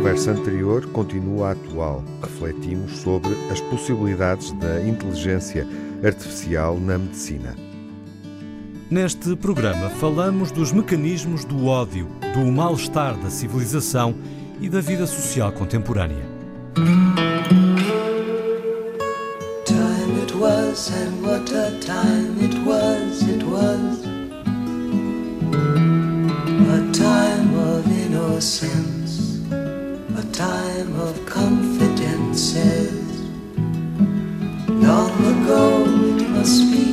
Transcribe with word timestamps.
conversa 0.00 0.30
anterior 0.30 0.86
continua 0.86 1.50
atual. 1.52 2.02
Refletimos 2.22 3.00
sobre 3.00 3.28
as 3.50 3.60
possibilidades 3.60 4.50
da 4.52 4.80
inteligência 4.80 5.66
artificial 6.02 6.80
na 6.80 6.96
medicina. 6.96 7.54
Neste 8.90 9.36
programa 9.36 9.90
falamos 9.90 10.50
dos 10.50 10.72
mecanismos 10.72 11.44
do 11.44 11.66
ódio, 11.66 12.08
do 12.34 12.50
mal-estar 12.50 13.14
da 13.18 13.28
civilização 13.28 14.14
e 14.58 14.70
da 14.70 14.80
vida 14.80 15.06
social 15.06 15.52
contemporânea. 15.52 16.24
Time 19.66 20.22
it 20.22 20.34
was 20.34 20.90
and 20.92 21.22
what 21.22 21.52
a 21.54 21.78
time 21.78 22.42
it 22.42 22.56
was, 22.66 23.20
it 23.28 23.44
was 23.44 24.00
a 26.70 26.92
time 26.92 27.54
of 27.54 27.86
innocence, 27.86 28.89
time 30.40 30.98
of 30.98 31.14
confidences. 31.26 32.94
Long 34.68 35.12
ago 35.32 35.84
it 36.16 36.28
must 36.30 36.62
be 36.72 36.86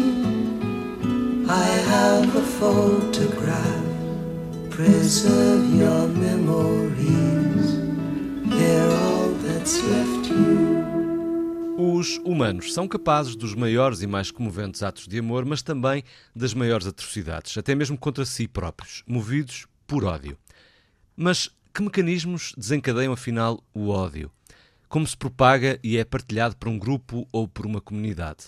I 1.48 1.70
have 1.94 2.28
a 2.36 2.46
photograph. 2.60 3.86
Preserve 4.70 5.64
your 5.82 6.10
memories. 6.10 7.68
They're 8.52 8.92
all 9.06 9.30
that's 9.46 9.82
left 9.82 10.30
you. 10.30 10.84
Os 11.78 12.18
humanos 12.26 12.74
são 12.74 12.86
capazes 12.86 13.34
dos 13.38 13.56
maiores 13.56 14.02
e 14.02 14.08
mais 14.08 14.30
comoventes 14.30 14.84
atos 14.84 15.08
de 15.08 15.20
amor, 15.20 15.46
mas 15.46 15.62
também 15.62 16.04
das 16.36 16.54
maiores 16.54 16.86
atrocidades, 16.86 17.58
até 17.58 17.74
mesmo 17.74 17.98
contra 17.98 18.26
si 18.26 18.46
próprios, 18.46 19.04
movidos 19.08 19.68
por 19.88 20.04
ódio. 20.04 20.38
Mas 21.16 21.50
que 21.78 21.84
mecanismos 21.84 22.56
desencadeiam 22.58 23.14
afinal 23.14 23.64
o 23.72 23.90
ódio? 23.90 24.32
Como 24.90 25.06
se 25.06 25.16
propaga 25.16 25.80
e 25.84 25.96
é 25.96 26.04
partilhado 26.04 26.58
por 26.58 26.70
um 26.70 26.80
grupo 26.80 27.28
ou 27.32 27.48
por 27.48 27.68
uma 27.68 27.80
comunidade? 27.80 28.46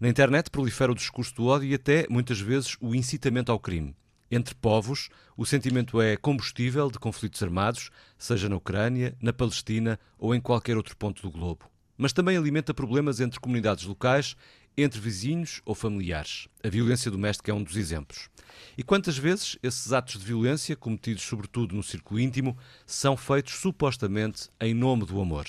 Na 0.00 0.08
internet 0.08 0.48
prolifera 0.48 0.90
o 0.90 0.94
discurso 0.94 1.34
do 1.34 1.44
ódio 1.44 1.68
e 1.68 1.74
até, 1.74 2.06
muitas 2.08 2.40
vezes, 2.40 2.78
o 2.80 2.94
incitamento 2.94 3.52
ao 3.52 3.60
crime. 3.60 3.94
Entre 4.30 4.54
povos, 4.54 5.10
o 5.36 5.44
sentimento 5.44 6.00
é 6.00 6.16
combustível 6.16 6.90
de 6.90 6.98
conflitos 6.98 7.42
armados, 7.42 7.90
seja 8.16 8.48
na 8.48 8.56
Ucrânia, 8.56 9.14
na 9.20 9.34
Palestina 9.34 10.00
ou 10.18 10.34
em 10.34 10.40
qualquer 10.40 10.78
outro 10.78 10.96
ponto 10.96 11.20
do 11.20 11.30
globo. 11.30 11.66
Mas 11.98 12.14
também 12.14 12.38
alimenta 12.38 12.72
problemas 12.72 13.20
entre 13.20 13.38
comunidades 13.38 13.84
locais, 13.84 14.34
entre 14.76 15.00
vizinhos 15.00 15.60
ou 15.64 15.74
familiares. 15.74 16.48
A 16.64 16.68
violência 16.68 17.10
doméstica 17.10 17.50
é 17.50 17.54
um 17.54 17.62
dos 17.62 17.76
exemplos. 17.76 18.28
E 18.76 18.82
quantas 18.82 19.18
vezes 19.18 19.58
esses 19.62 19.92
atos 19.92 20.18
de 20.18 20.24
violência, 20.24 20.76
cometidos 20.76 21.22
sobretudo 21.22 21.74
no 21.74 21.82
círculo 21.82 22.20
íntimo, 22.20 22.56
são 22.86 23.16
feitos 23.16 23.54
supostamente 23.54 24.48
em 24.60 24.74
nome 24.74 25.04
do 25.04 25.20
amor? 25.20 25.46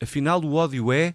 Afinal, 0.00 0.42
o 0.42 0.54
ódio 0.54 0.92
é 0.92 1.14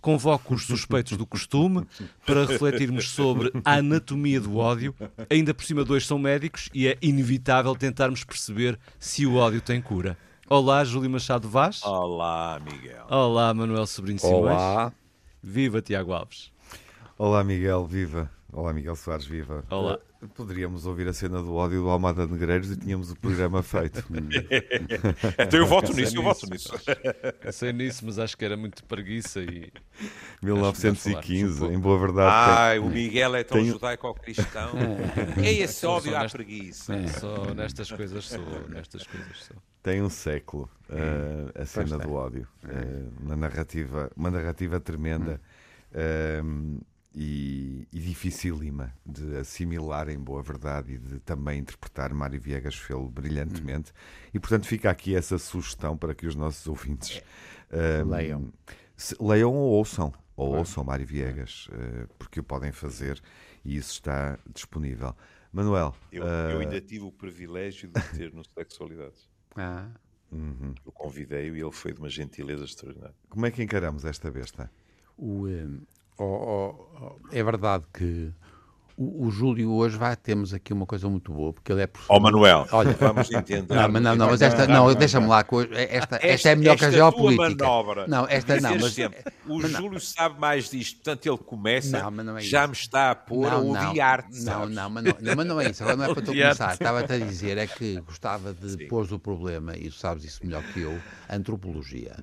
convoco 0.00 0.54
os 0.54 0.66
suspeitos 0.66 1.16
do 1.16 1.24
costume 1.26 1.86
para 2.26 2.44
refletirmos 2.44 3.08
sobre 3.08 3.50
a 3.64 3.76
anatomia 3.76 4.38
do 4.38 4.58
ódio. 4.58 4.94
Ainda 5.30 5.54
por 5.54 5.64
cima, 5.64 5.82
dois 5.82 6.06
são 6.06 6.18
médicos 6.18 6.68
e 6.74 6.86
é 6.86 6.98
inevitável 7.00 7.74
tentarmos 7.74 8.22
perceber 8.22 8.78
se 8.98 9.24
o 9.24 9.36
ódio 9.36 9.62
tem 9.62 9.80
cura. 9.80 10.18
Olá, 10.46 10.84
Júlio 10.84 11.08
Machado 11.08 11.48
Vaz. 11.48 11.82
Olá, 11.82 12.60
Miguel. 12.62 13.06
Olá, 13.08 13.54
Manuel 13.54 13.86
Sobrinho 13.86 14.18
Simões. 14.18 14.52
Olá. 14.52 14.92
Viva, 15.46 15.82
Tiago 15.82 16.14
Alves. 16.14 16.50
Olá, 17.18 17.44
Miguel. 17.44 17.84
Viva. 17.84 18.30
Olá, 18.50 18.72
Miguel 18.72 18.96
Soares. 18.96 19.26
Viva. 19.26 19.62
Olá. 19.68 19.98
Poderíamos 20.34 20.86
ouvir 20.86 21.06
a 21.06 21.12
cena 21.12 21.42
do 21.42 21.54
ódio 21.54 21.82
do 21.82 21.90
Almada 21.90 22.26
Negreiros 22.26 22.70
e 22.70 22.76
tínhamos 22.78 23.10
o 23.10 23.16
programa 23.16 23.62
feito. 23.62 24.02
então 25.38 25.60
eu 25.60 25.66
voto 25.66 25.92
nisso, 25.92 26.16
eu 26.16 26.22
voto 26.22 26.48
nisso. 26.48 26.72
Pensei 27.42 27.74
nisso, 27.74 28.06
mas 28.06 28.18
acho 28.18 28.38
que 28.38 28.42
era 28.42 28.56
muito 28.56 28.82
preguiça 28.84 29.40
e. 29.42 29.70
1915, 30.42 31.66
em 31.66 31.78
boa 31.78 31.98
verdade. 31.98 32.30
Ai, 32.32 32.78
tem... 32.80 32.88
o 32.88 32.90
Miguel 32.90 33.36
é 33.36 33.44
tão 33.44 33.58
tem... 33.58 33.66
judaico-cristão. 33.66 34.70
é 35.44 35.52
esse 35.52 35.84
ódio 35.84 36.16
à 36.16 36.26
preguiça. 36.26 36.94
É. 36.94 37.06
Só 37.08 37.52
nestas 37.52 37.92
coisas 37.92 38.24
sou, 38.24 38.68
nestas 38.70 39.06
coisas 39.06 39.44
sou. 39.44 39.73
Tem 39.84 40.00
um 40.00 40.08
século 40.08 40.68
uh, 40.88 41.60
a 41.60 41.66
cena 41.66 41.98
do 41.98 42.14
ódio. 42.14 42.48
Uh, 42.64 43.22
uma, 43.22 43.36
narrativa, 43.36 44.10
uma 44.16 44.30
narrativa 44.30 44.80
tremenda. 44.80 45.38
Uh, 45.92 46.82
e, 47.14 47.86
e 47.92 48.00
dificílima 48.00 48.92
de 49.06 49.36
assimilar 49.36 50.08
em 50.08 50.18
boa 50.18 50.42
verdade 50.42 50.94
e 50.94 50.98
de 50.98 51.20
também 51.20 51.60
interpretar. 51.60 52.12
Mário 52.12 52.40
Viegas 52.40 52.74
fez 52.74 52.98
brilhantemente 53.08 53.92
hum. 53.92 54.30
e, 54.34 54.40
portanto, 54.40 54.66
fica 54.66 54.90
aqui 54.90 55.14
essa 55.14 55.38
sugestão 55.38 55.96
para 55.96 56.14
que 56.14 56.26
os 56.26 56.34
nossos 56.34 56.66
ouvintes 56.66 57.22
uh, 57.70 58.08
leiam. 58.08 58.52
Se, 58.96 59.14
leiam 59.20 59.52
ou 59.52 59.70
ouçam, 59.70 60.12
ou 60.34 60.46
claro. 60.46 60.58
ouçam 60.58 60.82
Mário 60.82 61.06
Viegas, 61.06 61.68
uh, 61.68 62.08
porque 62.18 62.40
o 62.40 62.42
podem 62.42 62.72
fazer 62.72 63.22
e 63.64 63.76
isso 63.76 63.92
está 63.92 64.36
disponível. 64.52 65.14
Manuel. 65.52 65.94
Eu, 66.10 66.24
uh... 66.24 66.50
eu 66.50 66.60
ainda 66.60 66.80
tive 66.80 67.04
o 67.04 67.12
privilégio 67.12 67.88
de 67.88 68.02
ter 68.16 68.32
no 68.32 68.42
Sexualidades. 68.44 69.32
Ah. 69.56 69.88
Uhum. 70.32 70.74
Eu 70.84 70.92
convidei-o 70.92 71.56
e 71.56 71.60
ele 71.60 71.72
foi 71.72 71.92
de 71.92 72.00
uma 72.00 72.08
gentileza 72.08 72.64
extraordinária. 72.64 73.14
Como 73.28 73.46
é 73.46 73.50
que 73.50 73.62
encaramos 73.62 74.04
esta 74.04 74.30
besta? 74.30 74.70
O, 75.16 75.46
oh, 76.18 76.24
oh, 76.24 76.88
oh, 77.00 77.28
é 77.30 77.42
verdade 77.42 77.84
que 77.92 78.32
o, 78.96 79.26
o, 79.26 79.30
Júlio 79.30 79.72
hoje 79.72 79.96
vai, 79.96 80.14
temos 80.14 80.54
aqui 80.54 80.72
uma 80.72 80.86
coisa 80.86 81.08
muito 81.08 81.32
boa, 81.32 81.52
porque 81.52 81.72
ele 81.72 81.82
é 81.82 81.86
professor. 81.86 82.12
Ó 82.12 82.16
oh, 82.16 82.20
Manuel, 82.20 82.66
Olha, 82.70 82.92
vamos 82.92 83.30
entender. 83.30 83.74
Não, 83.74 83.88
não, 83.88 84.16
não, 84.16 84.26
mas 84.28 84.40
esta, 84.40 84.66
não, 84.66 84.94
deixa-me 84.94 85.26
lá, 85.26 85.40
esta, 85.40 86.16
esta, 86.16 86.26
esta 86.26 86.48
é 86.50 86.54
melhor 86.54 86.76
que 86.76 86.84
a 86.84 86.90
geopolítica. 86.90 87.64
Manobra, 87.64 88.06
não, 88.06 88.26
esta 88.28 88.60
não, 88.60 88.78
mas... 88.78 88.94
Sempre, 88.94 89.24
o 89.46 89.60
mas 89.60 89.70
Júlio 89.72 89.92
não. 89.92 90.00
sabe 90.00 90.38
mais 90.38 90.70
disto, 90.70 90.96
portanto 90.96 91.26
ele 91.26 91.38
começa, 91.38 92.02
não, 92.02 92.24
não 92.24 92.38
é 92.38 92.40
já 92.40 92.66
me 92.66 92.72
está 92.72 93.10
a 93.10 93.14
pôr 93.14 93.48
a 93.48 93.58
odiar-te. 93.58 94.44
Não, 94.44 94.68
não, 94.68 94.90
mas 94.90 95.04
não, 95.04 95.14
mas 95.36 95.46
não 95.46 95.60
é 95.60 95.70
isso, 95.70 95.82
agora 95.82 95.96
não 95.96 96.04
é 96.04 96.14
para 96.14 96.22
tu 96.22 96.32
começar. 96.32 96.72
Estava-te 96.72 97.12
a 97.12 97.18
dizer, 97.18 97.58
é 97.58 97.66
que 97.66 98.00
gostava 98.02 98.54
de 98.54 98.70
Sim. 98.70 98.88
pôr 98.88 99.12
o 99.12 99.18
problema, 99.18 99.76
e 99.76 99.88
tu 99.88 99.96
sabes 99.96 100.24
isso 100.24 100.44
melhor 100.44 100.62
que 100.72 100.80
eu, 100.80 101.00
antropologia. 101.28 102.16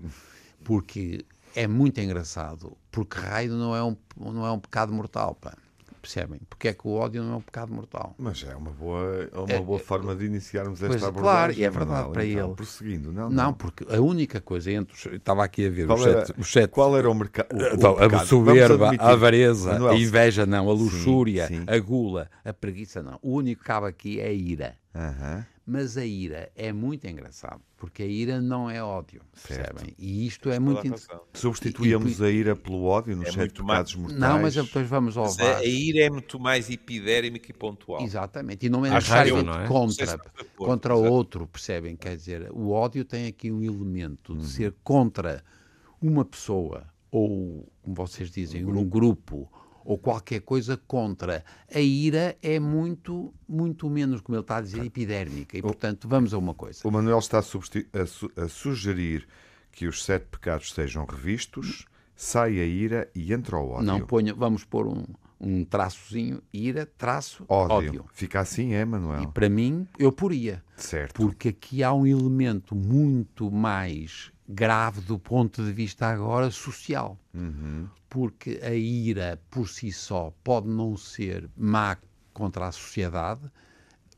Porque 0.63 1.25
é 1.53 1.67
muito 1.67 1.99
engraçado, 1.99 2.77
porque 2.89 3.19
raio 3.19 3.51
não 3.53 3.75
é 3.75 3.83
um, 3.83 3.97
não 4.17 4.45
é 4.45 4.51
um 4.51 4.59
pecado 4.59 4.93
mortal, 4.93 5.35
pá. 5.35 5.53
Percebem? 6.01 6.41
Porque 6.49 6.69
é 6.69 6.73
que 6.73 6.87
o 6.87 6.93
ódio 6.93 7.21
não 7.23 7.33
é 7.33 7.35
um 7.35 7.41
pecado 7.41 7.71
mortal. 7.71 8.15
Mas 8.17 8.43
é 8.43 8.55
uma 8.55 8.71
boa, 8.71 9.29
é 9.31 9.37
uma 9.37 9.51
é, 9.51 9.61
boa 9.61 9.77
forma 9.77 10.15
de 10.15 10.25
iniciarmos 10.25 10.81
esta 10.81 11.07
abordagem. 11.07 11.21
Claro, 11.21 11.53
e 11.53 11.63
é 11.63 11.69
verdade 11.69 12.09
para 12.09 12.25
então, 12.25 12.47
ele. 12.47 12.55
Prosseguindo, 12.55 13.13
não, 13.13 13.29
não, 13.29 13.45
não. 13.45 13.53
porque 13.53 13.85
a 13.87 14.01
única 14.01 14.41
coisa 14.41 14.71
entre 14.71 14.95
os, 14.95 15.05
estava 15.05 15.43
aqui 15.43 15.67
a 15.67 15.69
ver 15.69 15.85
qual 15.85 15.99
os 15.99 16.05
era, 16.05 16.25
sete, 16.25 16.39
os 16.39 16.51
sete, 16.51 16.71
Qual 16.71 16.97
era 16.97 17.09
o, 17.09 17.13
merca 17.13 17.45
o, 17.53 17.55
o 17.55 17.67
então, 17.75 17.95
mercado? 17.97 18.23
A 18.23 18.25
soberba, 18.25 18.91
a 18.97 19.11
avareza, 19.11 19.73
Manuel, 19.73 19.93
a 19.93 19.95
inveja 19.95 20.45
não, 20.47 20.69
a 20.69 20.73
luxúria, 20.73 21.47
sim, 21.47 21.59
sim. 21.59 21.65
a 21.67 21.77
gula, 21.77 22.29
a 22.43 22.51
preguiça 22.51 23.03
não. 23.03 23.19
O 23.21 23.35
único 23.35 23.61
que 23.61 23.67
cabe 23.67 23.87
aqui 23.87 24.19
é 24.19 24.27
a 24.27 24.33
ira. 24.33 24.75
Uh 24.95 24.99
-huh. 24.99 25.45
Mas 25.71 25.97
a 25.97 26.03
ira 26.03 26.51
é 26.53 26.73
muito 26.73 27.07
engraçado, 27.07 27.61
porque 27.77 28.03
a 28.03 28.05
ira 28.05 28.41
não 28.41 28.69
é 28.69 28.83
ódio, 28.83 29.21
percebem? 29.31 29.95
E 29.97 30.27
isto 30.27 30.49
é 30.49 30.59
muito 30.59 30.85
interessante. 30.85 31.21
Substituíamos 31.33 32.19
e, 32.19 32.23
e, 32.23 32.25
a 32.25 32.29
ira 32.29 32.55
pelo 32.57 32.83
ódio 32.83 33.15
nos 33.15 33.29
é 33.29 33.31
sete 33.31 33.61
pecados 33.61 33.95
mortais. 33.95 34.19
Não, 34.19 34.41
mas 34.41 34.53
depois 34.53 34.85
vamos 34.85 35.15
ao 35.15 35.23
mas 35.23 35.39
A 35.39 35.63
ira 35.63 35.99
é 35.99 36.09
muito 36.09 36.37
mais 36.37 36.69
epidérmica 36.69 37.49
e 37.49 37.53
pontual. 37.53 38.01
Exatamente, 38.01 38.65
e 38.65 38.69
não 38.69 38.85
é 38.85 38.89
necessariamente 38.89 39.49
é? 39.49 39.67
contra, 39.69 40.19
contra 40.57 40.93
outro, 40.93 41.47
percebem? 41.47 41.95
Quer 41.95 42.17
dizer, 42.17 42.51
o 42.51 42.71
ódio 42.71 43.05
tem 43.05 43.27
aqui 43.27 43.49
um 43.49 43.63
elemento 43.63 44.35
de 44.35 44.41
hum. 44.41 44.45
ser 44.45 44.75
contra 44.83 45.41
uma 46.01 46.25
pessoa, 46.25 46.83
ou, 47.09 47.65
como 47.81 47.95
vocês 47.95 48.29
dizem, 48.29 48.65
um 48.65 48.65
grupo, 48.65 48.81
um 48.81 48.89
grupo 48.89 49.51
ou 49.83 49.97
qualquer 49.97 50.41
coisa 50.41 50.77
contra. 50.77 51.43
A 51.73 51.79
ira 51.79 52.37
é 52.41 52.59
muito, 52.59 53.33
muito 53.47 53.89
menos, 53.89 54.21
como 54.21 54.35
ele 54.35 54.41
está 54.41 54.57
a 54.57 54.61
dizer, 54.61 54.85
epidérmica. 54.85 55.57
E, 55.57 55.61
portanto, 55.61 56.07
vamos 56.07 56.33
a 56.33 56.37
uma 56.37 56.53
coisa. 56.53 56.79
O 56.83 56.91
Manuel 56.91 57.19
está 57.19 57.39
a, 57.39 57.41
su 57.41 57.61
a 58.35 58.47
sugerir 58.47 59.27
que 59.71 59.87
os 59.87 60.03
sete 60.03 60.25
pecados 60.27 60.73
sejam 60.73 61.05
revistos, 61.05 61.85
sai 62.15 62.59
a 62.59 62.65
ira 62.65 63.09
e 63.15 63.33
entra 63.33 63.57
o 63.57 63.69
ódio. 63.69 63.85
Não 63.85 64.01
ponha, 64.01 64.33
vamos 64.33 64.63
pôr 64.63 64.87
um, 64.87 65.03
um 65.39 65.65
traçozinho, 65.65 66.41
ira, 66.53 66.85
traço, 66.85 67.45
ódio. 67.47 67.75
ódio. 67.75 68.05
Fica 68.13 68.39
assim, 68.39 68.73
é, 68.73 68.85
Manuel? 68.85 69.23
E 69.23 69.27
para 69.27 69.49
mim, 69.49 69.87
eu 69.97 70.11
poria. 70.11 70.63
Certo. 70.75 71.15
Porque 71.15 71.49
aqui 71.49 71.83
há 71.83 71.93
um 71.93 72.05
elemento 72.05 72.75
muito 72.75 73.49
mais 73.49 74.31
grave 74.51 75.01
do 75.01 75.17
ponto 75.17 75.63
de 75.63 75.71
vista 75.71 76.07
agora 76.07 76.51
social. 76.51 77.17
Uhum 77.33 77.87
porque 78.11 78.59
a 78.61 78.73
ira 78.73 79.39
por 79.49 79.69
si 79.69 79.89
só 79.89 80.33
pode 80.43 80.67
não 80.67 80.97
ser 80.97 81.49
má 81.55 81.97
contra 82.33 82.67
a 82.67 82.71
sociedade, 82.71 83.49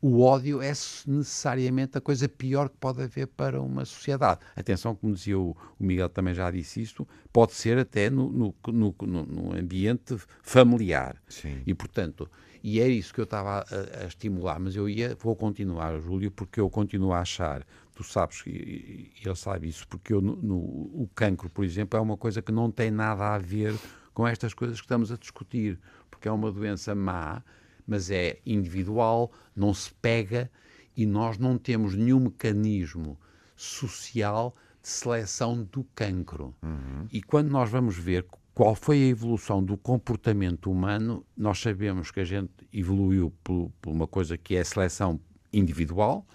o 0.02 0.20
ódio 0.22 0.64
é 0.64 0.74
necessariamente 1.06 1.96
a 1.96 2.02
coisa 2.02 2.28
pior 2.28 2.70
que 2.70 2.78
pode 2.78 3.04
haver 3.04 3.28
para 3.28 3.62
uma 3.62 3.86
sociedade. 3.86 4.42
Atenção, 4.56 4.96
como 4.96 5.14
dizia 5.14 5.38
o, 5.38 5.56
Miguel 5.80 6.10
também 6.10 6.34
já 6.34 6.50
disse 6.50 6.82
isto, 6.82 7.08
pode 7.32 7.54
ser 7.54 7.78
até 7.78 8.10
no, 8.10 8.30
no, 8.32 8.56
no, 8.68 8.96
no 9.00 9.56
ambiente 9.56 10.18
familiar. 10.42 11.16
Sim. 11.30 11.62
E, 11.66 11.74
portanto, 11.76 12.28
e 12.64 12.82
é 12.82 12.88
isso 12.88 13.14
que 13.14 13.22
eu 13.22 13.26
estava 13.26 13.60
a, 13.60 14.04
a, 14.04 14.08
estimular, 14.08 14.60
mas 14.60 14.76
eu 14.76 14.90
ia, 14.90 15.16
vou 15.22 15.36
continuar, 15.36 16.00
Júlio, 16.00 16.32
porque 16.32 16.60
eu 16.60 16.70
continuo 16.70 17.14
a 17.14 17.20
achar 17.20 17.64
tu 17.94 18.04
sabes, 18.04 18.44
e, 18.46 19.12
e 19.16 19.22
ele 19.26 19.36
sabe 19.36 19.68
isso, 19.68 19.88
porque 19.88 20.14
eu, 20.14 20.22
no, 20.22 20.36
no, 20.36 20.56
o 20.56 21.10
cancro, 21.16 21.50
por 21.50 21.64
exemplo, 21.64 21.98
é 21.98 22.02
uma 22.02 22.18
coisa 22.18 22.42
que 22.42 22.52
não 22.52 22.72
tem 22.72 22.92
nada 22.92 23.36
a 23.36 23.38
ver 23.38 23.74
com 24.14 24.28
estas 24.28 24.54
coisas 24.54 24.80
que 24.80 24.86
estamos 24.86 25.12
a 25.12 25.18
discutir, 25.18 25.80
porque 26.10 26.28
é 26.28 26.32
uma 26.32 26.52
doença 26.52 26.94
má, 26.94 27.44
mas 27.88 28.10
é 28.10 28.40
individual, 28.46 29.32
não 29.56 29.74
se 29.74 29.94
pega 29.96 30.50
e 30.96 31.06
nós 31.06 31.38
não 31.38 31.58
temos 31.58 31.96
nenhum 31.96 32.20
mecanismo 32.20 33.20
social 33.56 34.56
de 34.82 34.90
seleção 34.90 35.64
do 35.64 35.84
cancro. 35.96 36.54
Uhum. 36.62 37.08
E 37.12 37.22
quando 37.22 37.50
nós 37.50 37.70
vamos 37.70 37.98
ver 37.98 38.26
qual 38.54 38.76
foi 38.76 39.04
a 39.04 39.08
evolução 39.08 39.64
do 39.64 39.76
comportamento 39.76 40.70
humano, 40.70 41.26
nós 41.36 41.60
sabemos 41.60 42.12
que 42.12 42.20
a 42.20 42.26
gente 42.26 42.52
evoluiu 42.72 43.34
por, 43.44 43.72
por 43.82 43.92
uma 43.92 44.08
coisa 44.08 44.38
que 44.38 44.56
é 44.56 44.60
a 44.60 44.66
seleção 44.66 45.20
individual, 45.52 46.26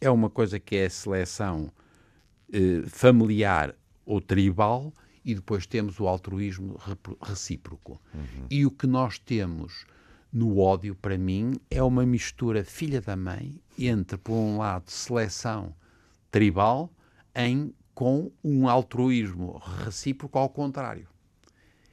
é 0.00 0.10
uma 0.10 0.30
coisa 0.30 0.58
que 0.58 0.76
é 0.76 0.86
a 0.86 0.90
seleção 0.90 1.70
eh, 2.52 2.82
familiar 2.86 3.74
ou 4.04 4.20
tribal, 4.20 4.92
e 5.24 5.34
depois 5.34 5.66
temos 5.66 6.00
o 6.00 6.08
altruísmo 6.08 6.80
recíproco. 7.20 8.00
Uhum. 8.14 8.46
E 8.50 8.64
o 8.64 8.70
que 8.70 8.86
nós 8.86 9.18
temos 9.18 9.84
no 10.32 10.58
ódio, 10.58 10.94
para 10.94 11.18
mim, 11.18 11.52
é 11.70 11.82
uma 11.82 12.06
mistura 12.06 12.64
filha 12.64 13.00
da 13.00 13.14
mãe 13.14 13.60
entre, 13.78 14.16
por 14.16 14.32
um 14.32 14.56
lado, 14.56 14.90
seleção 14.90 15.74
tribal 16.30 16.90
em 17.34 17.74
com 17.94 18.30
um 18.44 18.68
altruísmo 18.68 19.58
recíproco 19.84 20.38
ao 20.38 20.48
contrário. 20.48 21.08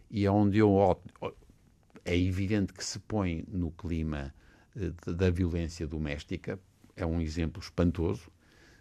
E 0.09 0.23
é 0.23 0.31
onde 0.31 0.59
eu 0.59 0.77
é 2.05 2.15
evidente 2.15 2.71
que 2.71 2.85
se 2.85 2.99
põe 2.99 3.43
no 3.47 3.71
clima 3.71 4.33
eh, 4.75 4.91
da 5.11 5.31
violência 5.31 5.87
doméstica, 5.87 6.59
é 6.95 7.05
um 7.05 7.21
exemplo 7.21 7.61
espantoso. 7.61 8.31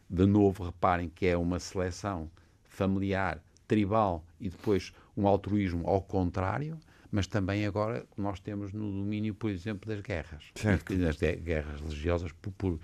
De 0.09 0.27
novo, 0.27 0.65
reparem 0.65 1.09
que 1.09 1.27
é 1.27 1.37
uma 1.37 1.59
seleção 1.59 2.31
familiar, 2.65 3.43
tribal 3.67 4.25
e 4.39 4.49
depois 4.49 4.93
um 5.17 5.27
altruísmo 5.27 5.89
ao 5.89 6.03
contrário, 6.03 6.79
mas 7.11 7.27
também 7.27 7.67
agora 7.67 8.07
nós 8.17 8.41
temos 8.41 8.73
no 8.73 8.91
domínio, 8.91 9.35
por 9.35 9.51
exemplo, 9.51 9.89
das 9.89 10.01
guerras, 10.01 10.45
certo. 10.55 10.95
das 10.97 11.17
guerras 11.17 11.81
religiosas 11.81 12.33
por, 12.33 12.53
por 12.53 12.81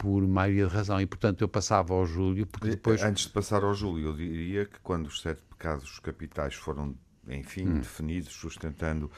por 0.00 0.26
maioria 0.26 0.66
de 0.66 0.72
razão. 0.72 0.98
E, 0.98 1.04
portanto, 1.04 1.42
eu 1.42 1.48
passava 1.48 1.92
ao 1.92 2.06
Júlio, 2.06 2.46
porque 2.46 2.70
depois... 2.70 3.02
Antes 3.02 3.24
de 3.24 3.30
passar 3.30 3.62
ao 3.62 3.74
Júlio, 3.74 4.08
eu 4.08 4.16
diria 4.16 4.64
que 4.64 4.80
quando 4.80 5.06
os 5.06 5.20
sete 5.20 5.42
pecados 5.42 5.98
capitais 5.98 6.54
foram, 6.54 6.96
enfim, 7.28 7.68
hum. 7.68 7.78
definidos, 7.80 8.32
sustentando 8.32 9.10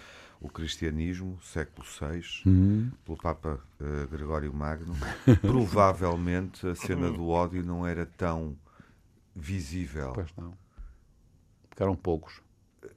o 0.42 0.48
cristianismo, 0.48 1.38
século 1.40 1.86
VI, 1.86 2.42
hum. 2.44 2.90
pelo 3.04 3.16
Papa 3.16 3.60
uh, 3.80 4.08
Gregório 4.08 4.52
Magno, 4.52 4.92
provavelmente 5.40 6.66
a 6.66 6.74
cena 6.74 7.10
do 7.10 7.28
ódio 7.28 7.64
não 7.64 7.86
era 7.86 8.04
tão 8.04 8.56
visível. 9.34 10.12
Pois 10.12 10.34
não. 10.36 10.52
Porque 11.68 11.82
eram 11.82 11.94
poucos. 11.94 12.42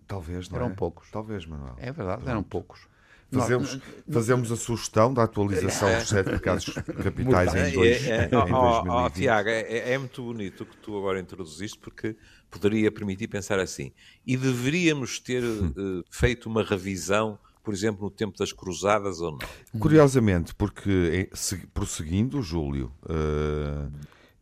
Talvez, 0.07 0.49
não 0.49 0.57
Eram 0.57 0.71
é? 0.71 0.73
poucos. 0.73 1.11
Talvez, 1.11 1.45
Manuel. 1.45 1.75
É 1.77 1.91
verdade, 1.91 2.17
Pronto. 2.17 2.29
eram 2.29 2.43
poucos. 2.43 2.87
Fazemos, 3.31 3.79
fazemos 4.09 4.51
a 4.51 4.55
sugestão 4.55 5.13
da 5.13 5.23
atualização 5.23 5.93
dos 5.97 6.07
sete 6.07 6.29
pecados 6.29 6.65
capitais 7.03 7.53
em, 7.55 7.73
dois, 7.73 8.07
é, 8.07 8.09
é, 8.09 8.25
em 8.25 8.29
2020. 8.29 8.89
Oh, 8.89 9.09
Tiago, 9.09 9.49
é, 9.49 9.91
é, 9.91 9.97
muito 9.97 10.23
bonito 10.23 10.61
o 10.61 10.65
que 10.65 10.77
tu 10.77 10.97
agora 10.97 11.19
introduziste, 11.19 11.77
porque 11.79 12.15
poderia 12.49 12.91
permitir 12.91 13.27
pensar 13.27 13.59
assim. 13.59 13.91
E 14.25 14.37
deveríamos 14.37 15.19
ter 15.19 15.43
uh, 15.43 16.03
feito 16.09 16.47
uma 16.47 16.63
revisão, 16.63 17.37
por 17.63 17.73
exemplo, 17.73 18.03
no 18.03 18.11
tempo 18.11 18.37
das 18.37 18.53
cruzadas 18.53 19.19
ou 19.19 19.31
não? 19.31 19.79
Curiosamente, 19.79 20.53
porque 20.55 21.29
se, 21.33 21.57
prosseguindo, 21.67 22.41
Júlio, 22.41 22.91
uh, 23.03 23.91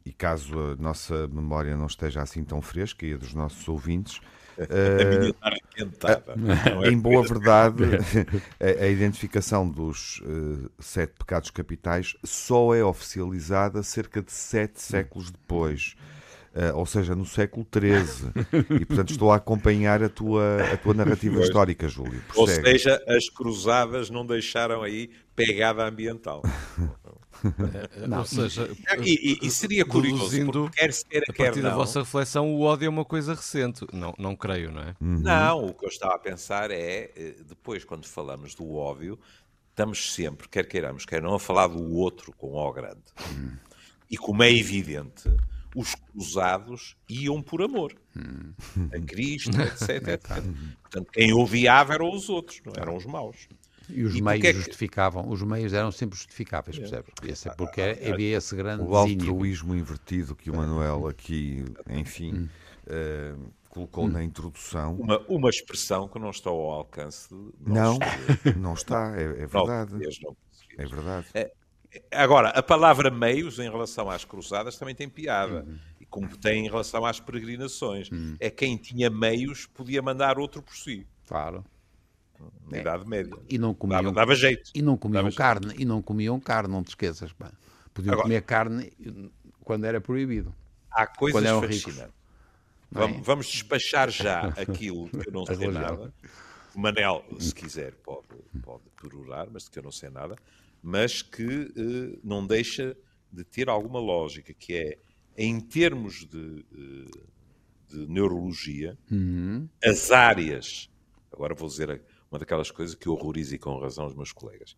e 0.06 0.12
caso 0.12 0.60
a 0.60 0.76
nossa 0.76 1.28
memória 1.28 1.76
não 1.78 1.88
esteja 1.88 2.22
assim 2.22 2.44
tão 2.44 2.62
fresca 2.62 3.06
e 3.06 3.14
a 3.14 3.18
dos 3.18 3.34
nossos 3.34 3.68
ouvintes, 3.68 4.20
Uh, 5.74 6.86
em 6.86 6.98
boa 6.98 7.24
verdade, 7.24 7.84
a, 8.62 8.84
a 8.84 8.88
identificação 8.88 9.68
dos 9.68 10.22
uh, 10.22 10.70
sete 10.80 11.14
pecados 11.18 11.50
capitais 11.50 12.16
só 12.24 12.76
é 12.76 12.84
oficializada 12.84 13.82
cerca 13.82 14.22
de 14.22 14.32
sete 14.32 14.82
séculos 14.82 15.32
depois. 15.32 15.96
Uh, 16.56 16.78
ou 16.78 16.86
seja, 16.86 17.16
no 17.16 17.26
século 17.26 17.66
XIII. 17.66 18.30
e, 18.80 18.86
portanto, 18.86 19.10
estou 19.10 19.32
a 19.32 19.38
acompanhar 19.38 20.04
a 20.04 20.10
tua, 20.10 20.62
a 20.72 20.78
tua 20.78 20.94
narrativa 20.94 21.36
pois. 21.36 21.48
histórica, 21.48 21.88
Júlio. 21.88 22.22
Ou 22.36 22.48
seja, 22.48 23.04
as 23.08 23.28
cruzadas 23.28 24.12
não 24.12 24.24
deixaram 24.24 24.84
aí 24.84 25.10
pegada 25.36 25.84
ambiental. 25.84 26.44
Não, 28.08 28.20
Ou 28.20 28.26
seja, 28.26 28.70
e, 29.04 29.40
e, 29.42 29.52
seria 29.52 29.86
curioso, 29.86 30.30
quer 30.72 30.92
quer, 31.10 31.24
a 31.28 31.34
partir 31.34 31.62
da 31.62 31.76
vossa 31.76 32.00
reflexão, 32.00 32.54
o 32.54 32.62
ódio 32.62 32.86
é 32.86 32.90
uma 32.90 33.06
coisa 33.06 33.34
recente. 33.34 33.86
Não, 33.92 34.14
não 34.18 34.36
creio, 34.36 34.72
não 34.72 34.82
é? 34.82 34.96
Uhum. 35.02 35.20
Não, 35.20 35.66
o 35.66 35.74
que 35.74 35.86
eu 35.86 35.90
estava 35.90 36.16
a 36.16 36.20
pensar 36.20 36.72
é, 36.72 37.12
eh, 37.16 37.36
depois, 37.46 37.84
quando 37.84 38.06
falamos 38.06 38.56
do 38.56 38.74
ódio, 38.76 39.20
estamos 39.70 40.14
sempre, 40.14 40.48
quer 40.48 40.68
queiramos, 40.68 41.06
quer 41.06 41.22
não, 41.22 41.36
a 41.36 41.40
falar 41.40 41.68
do 41.68 41.94
outro 41.94 42.32
com 42.34 42.54
O 42.54 42.72
grande. 42.72 43.04
Uhum. 43.32 43.58
E 44.10 44.18
como 44.18 44.44
é 44.44 44.52
evidente, 44.52 45.30
os 45.76 45.96
cruzados 45.96 46.96
iam 47.10 47.42
por 47.42 47.62
amor. 47.62 47.94
Uhum. 48.16 48.54
A 48.94 49.00
Cristo, 49.00 49.50
etc, 49.60 50.08
etc. 50.08 50.44
Portanto, 50.82 51.12
quem 51.12 51.34
odiava 51.34 51.94
eram 51.94 52.14
os 52.14 52.30
outros, 52.30 52.62
não 52.66 52.74
eram 52.78 52.96
os 52.96 53.06
maus. 53.06 53.48
E 53.90 54.04
os 54.04 54.16
e 54.16 54.22
meios 54.22 54.46
é 54.46 54.54
que... 54.54 54.60
justificavam, 54.60 55.30
os 55.30 55.42
meios 55.42 55.74
eram 55.74 55.92
sempre 55.92 56.18
justificáveis, 56.18 56.78
percebes? 56.78 57.14
Esse, 57.24 57.50
é 57.50 57.54
porque 57.54 57.82
havia 57.82 58.38
esse 58.38 58.56
grande 58.56 58.84
O 58.84 58.96
altruísmo 58.96 59.76
invertido 59.76 60.36
que 60.36 60.50
o 60.50 60.56
Manuel 60.56 61.08
aqui, 61.08 61.66
enfim, 61.90 62.34
hum. 62.34 62.50
uh, 62.88 63.52
colocou 63.70 64.06
hum. 64.06 64.10
na 64.10 64.24
introdução. 64.24 64.96
Uma, 64.96 65.20
uma 65.28 65.50
expressão 65.50 66.08
que 66.08 66.18
não 66.20 66.30
está 66.30 66.50
ao 66.50 66.72
alcance 66.72 67.30
de 67.30 67.52
Não, 67.66 67.98
não 68.58 68.74
está, 68.74 69.14
é, 69.18 69.24
é 69.24 69.48
verdade. 69.48 69.94
Não, 69.94 70.38
é 70.78 70.86
verdade. 70.86 71.28
É, 71.34 71.52
agora, 72.12 72.50
a 72.50 72.64
palavra 72.64 73.12
meios 73.12 73.60
em 73.60 73.70
relação 73.70 74.10
às 74.10 74.24
cruzadas 74.24 74.78
também 74.78 74.96
tem 74.96 75.10
piada. 75.10 75.66
Hum. 75.68 75.78
E 76.00 76.06
como 76.06 76.38
tem 76.38 76.66
em 76.66 76.70
relação 76.70 77.06
às 77.06 77.20
peregrinações. 77.20 78.10
Hum. 78.12 78.36
É 78.40 78.50
quem 78.50 78.78
tinha 78.78 79.10
meios 79.10 79.66
podia 79.66 80.02
mandar 80.02 80.40
outro 80.40 80.62
por 80.62 80.76
si. 80.76 81.06
Claro 81.28 81.66
na 82.70 82.78
é. 82.78 82.82
Idade 82.82 83.08
Média. 83.08 83.36
E 83.50 83.58
não 83.58 83.74
comiam, 83.74 84.04
dava, 84.04 84.16
dava 84.16 84.36
jeito. 84.36 84.72
E 84.74 84.82
não 84.82 84.98
comiam 84.98 85.24
dava 85.24 85.36
carne, 85.36 85.68
jeito. 85.68 85.82
e 85.82 85.86
não 85.86 86.02
comiam 86.02 86.40
carne, 86.40 86.72
não 86.72 86.84
te 86.84 86.90
esqueças. 86.90 87.32
Pá. 87.34 87.52
Podiam 87.94 88.14
Agora, 88.14 88.28
comer 88.28 88.42
carne 88.42 88.92
quando 89.64 89.86
era 89.86 90.02
proibido. 90.02 90.54
Há 90.92 91.08
coisas 91.08 91.44
fascinantes. 91.44 92.14
Vamos, 92.92 93.18
é? 93.18 93.22
vamos, 93.22 93.48
despachar 93.48 94.10
já 94.12 94.50
aquilo 94.58 95.10
que 95.10 95.30
eu 95.30 95.34
não 95.34 95.46
sei 95.46 95.68
nada. 95.68 96.14
O 96.76 96.80
Manel, 96.80 97.24
se 97.40 97.54
quiser, 97.54 97.94
pode, 97.96 98.28
pode 98.62 98.84
perorar, 99.02 99.48
mas 99.52 99.68
que 99.68 99.80
eu 99.80 99.84
não 99.84 99.92
sei 99.92 100.10
nada, 100.10 100.36
mas 100.82 101.22
que 101.22 101.72
eh, 101.76 102.20
não 102.24 102.46
deixa 102.46 102.96
de 103.32 103.44
ter 103.44 103.70
alguma 103.70 104.00
lógica, 104.00 104.54
que 104.54 104.76
é, 104.76 104.98
em 105.38 105.60
termos 105.60 106.26
de, 106.26 106.66
eh, 106.74 107.20
de 107.90 108.08
neurologia, 108.08 108.98
uhum. 109.12 109.68
as 109.84 110.12
áreas, 110.12 110.90
agora 111.32 111.54
vou 111.54 111.68
dizer 111.68 112.02
uma 112.34 112.40
daquelas 112.40 112.72
coisas 112.72 112.96
que 112.96 113.08
horroriza 113.08 113.56
e 113.56 113.60
com 113.60 113.78
razão 113.78 114.08
os 114.08 114.16
meus 114.16 114.32
colegas. 114.32 114.76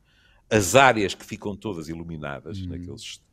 As 0.49 0.75
áreas 0.75 1.15
que 1.15 1.25
ficam 1.25 1.55
todas 1.55 1.87
iluminadas 1.87 2.59
uhum. 2.59 2.67
naqueles 2.67 3.01
estudos, 3.01 3.25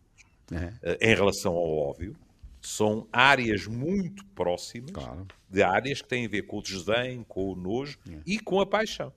é. 0.52 1.10
em 1.10 1.14
relação 1.14 1.54
ao 1.54 1.76
óbvio, 1.76 2.16
são 2.60 3.08
áreas 3.12 3.66
muito 3.66 4.24
próximas 4.26 4.92
claro. 4.92 5.26
de 5.50 5.62
áreas 5.62 6.00
que 6.00 6.08
têm 6.08 6.26
a 6.26 6.28
ver 6.28 6.42
com 6.42 6.58
o 6.58 6.62
desdém, 6.62 7.24
com 7.24 7.52
o 7.52 7.56
nojo 7.56 7.98
é. 8.08 8.20
e 8.24 8.38
com 8.38 8.60
a 8.60 8.66
paixão. 8.66 9.12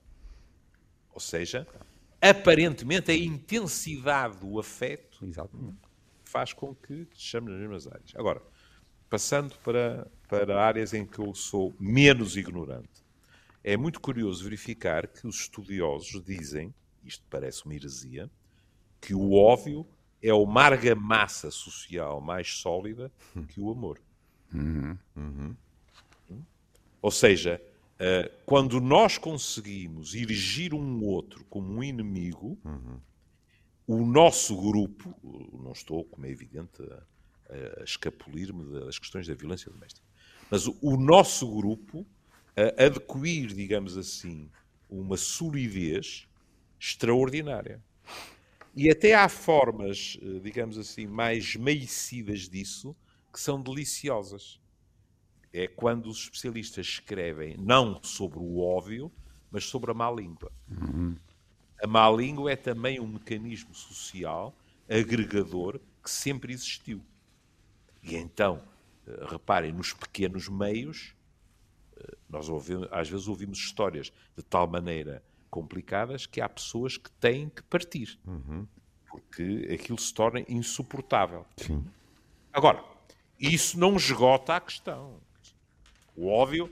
Ou 1.14 1.20
seja, 1.20 1.66
aparentemente 2.20 3.12
a 3.12 3.16
intensidade 3.16 4.38
do 4.38 4.58
afeto 4.58 5.24
Exatamente. 5.24 5.78
faz 6.24 6.52
com 6.52 6.74
que 6.74 7.06
estejamos 7.12 7.52
nas 7.52 7.60
mesmas 7.60 7.86
áreas. 7.86 8.12
Agora, 8.16 8.42
passando 9.08 9.54
para, 9.60 10.10
para 10.28 10.60
áreas 10.60 10.92
em 10.92 11.06
que 11.06 11.20
eu 11.20 11.32
sou 11.32 11.72
menos 11.78 12.36
ignorante 12.36 13.05
é 13.66 13.76
muito 13.76 14.00
curioso 14.00 14.44
verificar 14.44 15.08
que 15.08 15.26
os 15.26 15.40
estudiosos 15.40 16.22
dizem, 16.24 16.72
isto 17.04 17.24
parece 17.28 17.64
uma 17.64 17.74
heresia, 17.74 18.30
que 19.00 19.12
o 19.12 19.32
óbvio 19.32 19.84
é 20.22 20.32
uma 20.32 20.62
argamassa 20.62 21.50
social 21.50 22.20
mais 22.20 22.58
sólida 22.58 23.10
que 23.48 23.60
o 23.60 23.68
amor. 23.68 24.00
Uhum. 24.54 24.96
Uhum. 25.16 25.56
Ou 27.02 27.10
seja, 27.10 27.60
uh, 27.94 28.32
quando 28.46 28.80
nós 28.80 29.18
conseguimos 29.18 30.14
erigir 30.14 30.72
um 30.72 31.02
outro 31.02 31.44
como 31.46 31.68
um 31.68 31.82
inimigo, 31.82 32.56
uhum. 32.64 33.00
o 33.84 34.06
nosso 34.06 34.56
grupo, 34.56 35.12
não 35.60 35.72
estou, 35.72 36.04
como 36.04 36.24
é 36.24 36.30
evidente, 36.30 36.80
a, 36.84 37.80
a 37.80 37.82
escapulir-me 37.82 38.84
das 38.84 38.96
questões 38.96 39.26
da 39.26 39.34
violência 39.34 39.72
doméstica, 39.72 40.06
mas 40.48 40.68
o, 40.68 40.78
o 40.80 40.96
nosso 40.96 41.52
grupo 41.52 42.06
adquirir, 42.78 43.48
digamos 43.48 43.96
assim, 43.96 44.50
uma 44.88 45.16
solidez 45.16 46.26
extraordinária. 46.78 47.82
E 48.74 48.90
até 48.90 49.14
há 49.14 49.28
formas, 49.28 50.18
eh, 50.20 50.38
digamos 50.40 50.76
assim, 50.76 51.06
mais 51.06 51.56
meicidas 51.56 52.48
disso, 52.48 52.94
que 53.32 53.40
são 53.40 53.60
deliciosas. 53.60 54.60
É 55.52 55.66
quando 55.66 56.08
os 56.08 56.18
especialistas 56.24 56.86
escrevem 56.86 57.56
não 57.58 58.02
sobre 58.02 58.38
o 58.38 58.58
óbvio, 58.58 59.10
mas 59.50 59.64
sobre 59.64 59.90
a 59.90 59.94
má 59.94 60.10
língua. 60.10 60.52
Uhum. 60.70 61.16
A 61.82 61.86
má 61.86 62.10
língua 62.10 62.52
é 62.52 62.56
também 62.56 63.00
um 63.00 63.06
mecanismo 63.06 63.74
social 63.74 64.54
agregador 64.88 65.80
que 66.02 66.10
sempre 66.10 66.52
existiu. 66.52 67.02
E 68.02 68.14
então, 68.14 68.62
eh, 69.06 69.26
reparem, 69.26 69.72
nos 69.72 69.94
pequenos 69.94 70.48
meios, 70.48 71.14
nós 72.28 72.48
ouvimos, 72.48 72.88
às 72.90 73.08
vezes 73.08 73.28
ouvimos 73.28 73.58
histórias 73.58 74.12
de 74.36 74.42
tal 74.42 74.66
maneira 74.66 75.22
complicadas 75.50 76.26
que 76.26 76.40
há 76.40 76.48
pessoas 76.48 76.96
que 76.96 77.10
têm 77.12 77.48
que 77.48 77.62
partir. 77.62 78.18
Uhum. 78.26 78.66
Porque 79.08 79.68
aquilo 79.72 79.98
se 79.98 80.12
torna 80.12 80.44
insuportável. 80.48 81.46
Sim. 81.56 81.84
Agora, 82.52 82.84
isso 83.38 83.78
não 83.78 83.96
esgota 83.96 84.56
a 84.56 84.60
questão. 84.60 85.20
O 86.14 86.28
óbvio, 86.28 86.70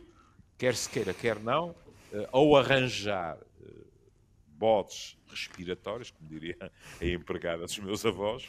quer 0.58 0.74
se 0.74 0.88
queira, 0.88 1.14
quer 1.14 1.38
não, 1.38 1.74
eh, 2.12 2.28
ou 2.32 2.56
arranjar 2.56 3.38
bodes 4.64 5.18
respiratórios, 5.28 6.10
como 6.10 6.28
diria 6.28 6.56
a 7.00 7.04
empregada 7.04 7.64
dos 7.64 7.78
meus 7.78 8.06
avós, 8.06 8.48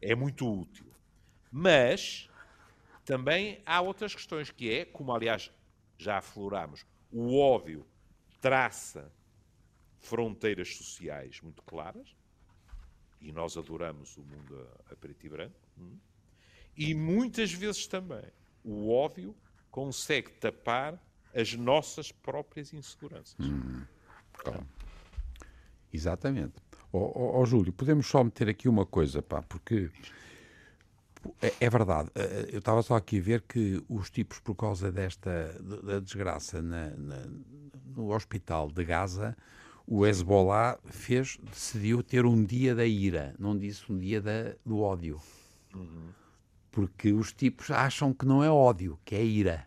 é 0.00 0.14
muito 0.14 0.48
útil. 0.48 0.86
Mas 1.50 2.28
também 3.04 3.60
há 3.66 3.80
outras 3.80 4.14
questões, 4.14 4.50
que 4.50 4.70
é, 4.70 4.84
como 4.84 5.12
aliás 5.12 5.50
já 6.02 6.18
aflorámos, 6.18 6.84
o 7.10 7.38
óbvio 7.38 7.86
traça 8.40 9.12
fronteiras 9.98 10.76
sociais 10.76 11.40
muito 11.40 11.62
claras, 11.62 12.14
e 13.20 13.30
nós 13.30 13.56
adoramos 13.56 14.16
o 14.16 14.22
mundo 14.22 14.68
a, 14.90 14.96
preto 14.96 15.24
e 15.24 15.28
branco, 15.28 15.68
hum? 15.78 15.96
e 16.76 16.94
muitas 16.94 17.52
vezes 17.52 17.86
também 17.86 18.24
o 18.64 18.92
óbvio 18.92 19.34
consegue 19.70 20.32
tapar 20.32 21.00
as 21.34 21.54
nossas 21.54 22.12
próprias 22.12 22.72
inseguranças. 22.72 23.36
Hum, 23.38 23.84
claro. 24.32 24.66
Exatamente. 25.92 26.54
Ó 26.92 26.98
oh, 26.98 27.12
oh, 27.14 27.40
oh, 27.40 27.46
Júlio, 27.46 27.72
podemos 27.72 28.06
só 28.06 28.22
meter 28.22 28.48
aqui 28.48 28.68
uma 28.68 28.84
coisa, 28.84 29.22
pá, 29.22 29.42
porque 29.42 29.90
é, 31.40 31.52
é 31.60 31.70
verdade. 31.70 32.10
Eh, 32.14 32.22
eh, 32.22 32.48
eu 32.52 32.58
estava 32.58 32.82
só 32.82 32.96
aqui 32.96 33.18
a 33.18 33.22
ver 33.22 33.42
que 33.42 33.82
os 33.88 34.10
tipos, 34.10 34.40
por 34.40 34.54
causa 34.54 34.90
desta 34.90 35.54
da 35.82 36.00
desgraça 36.00 36.60
na, 36.62 36.90
na, 36.90 37.26
no 37.94 38.12
hospital 38.12 38.70
de 38.70 38.84
Gaza, 38.84 39.36
o 39.86 40.06
Hezbollah 40.06 40.78
fez, 40.84 41.38
decidiu 41.42 42.02
ter 42.02 42.24
um 42.24 42.44
dia 42.44 42.74
da 42.74 42.86
ira, 42.86 43.34
não 43.38 43.56
disse 43.56 43.90
um 43.90 43.98
dia 43.98 44.20
da, 44.20 44.54
do 44.64 44.80
ódio. 44.80 45.20
Uhum. 45.74 46.08
Porque 46.70 47.12
os 47.12 47.32
tipos 47.32 47.70
acham 47.70 48.12
que 48.12 48.24
não 48.24 48.42
é 48.42 48.50
ódio, 48.50 48.98
que 49.04 49.14
é 49.14 49.24
ira. 49.24 49.66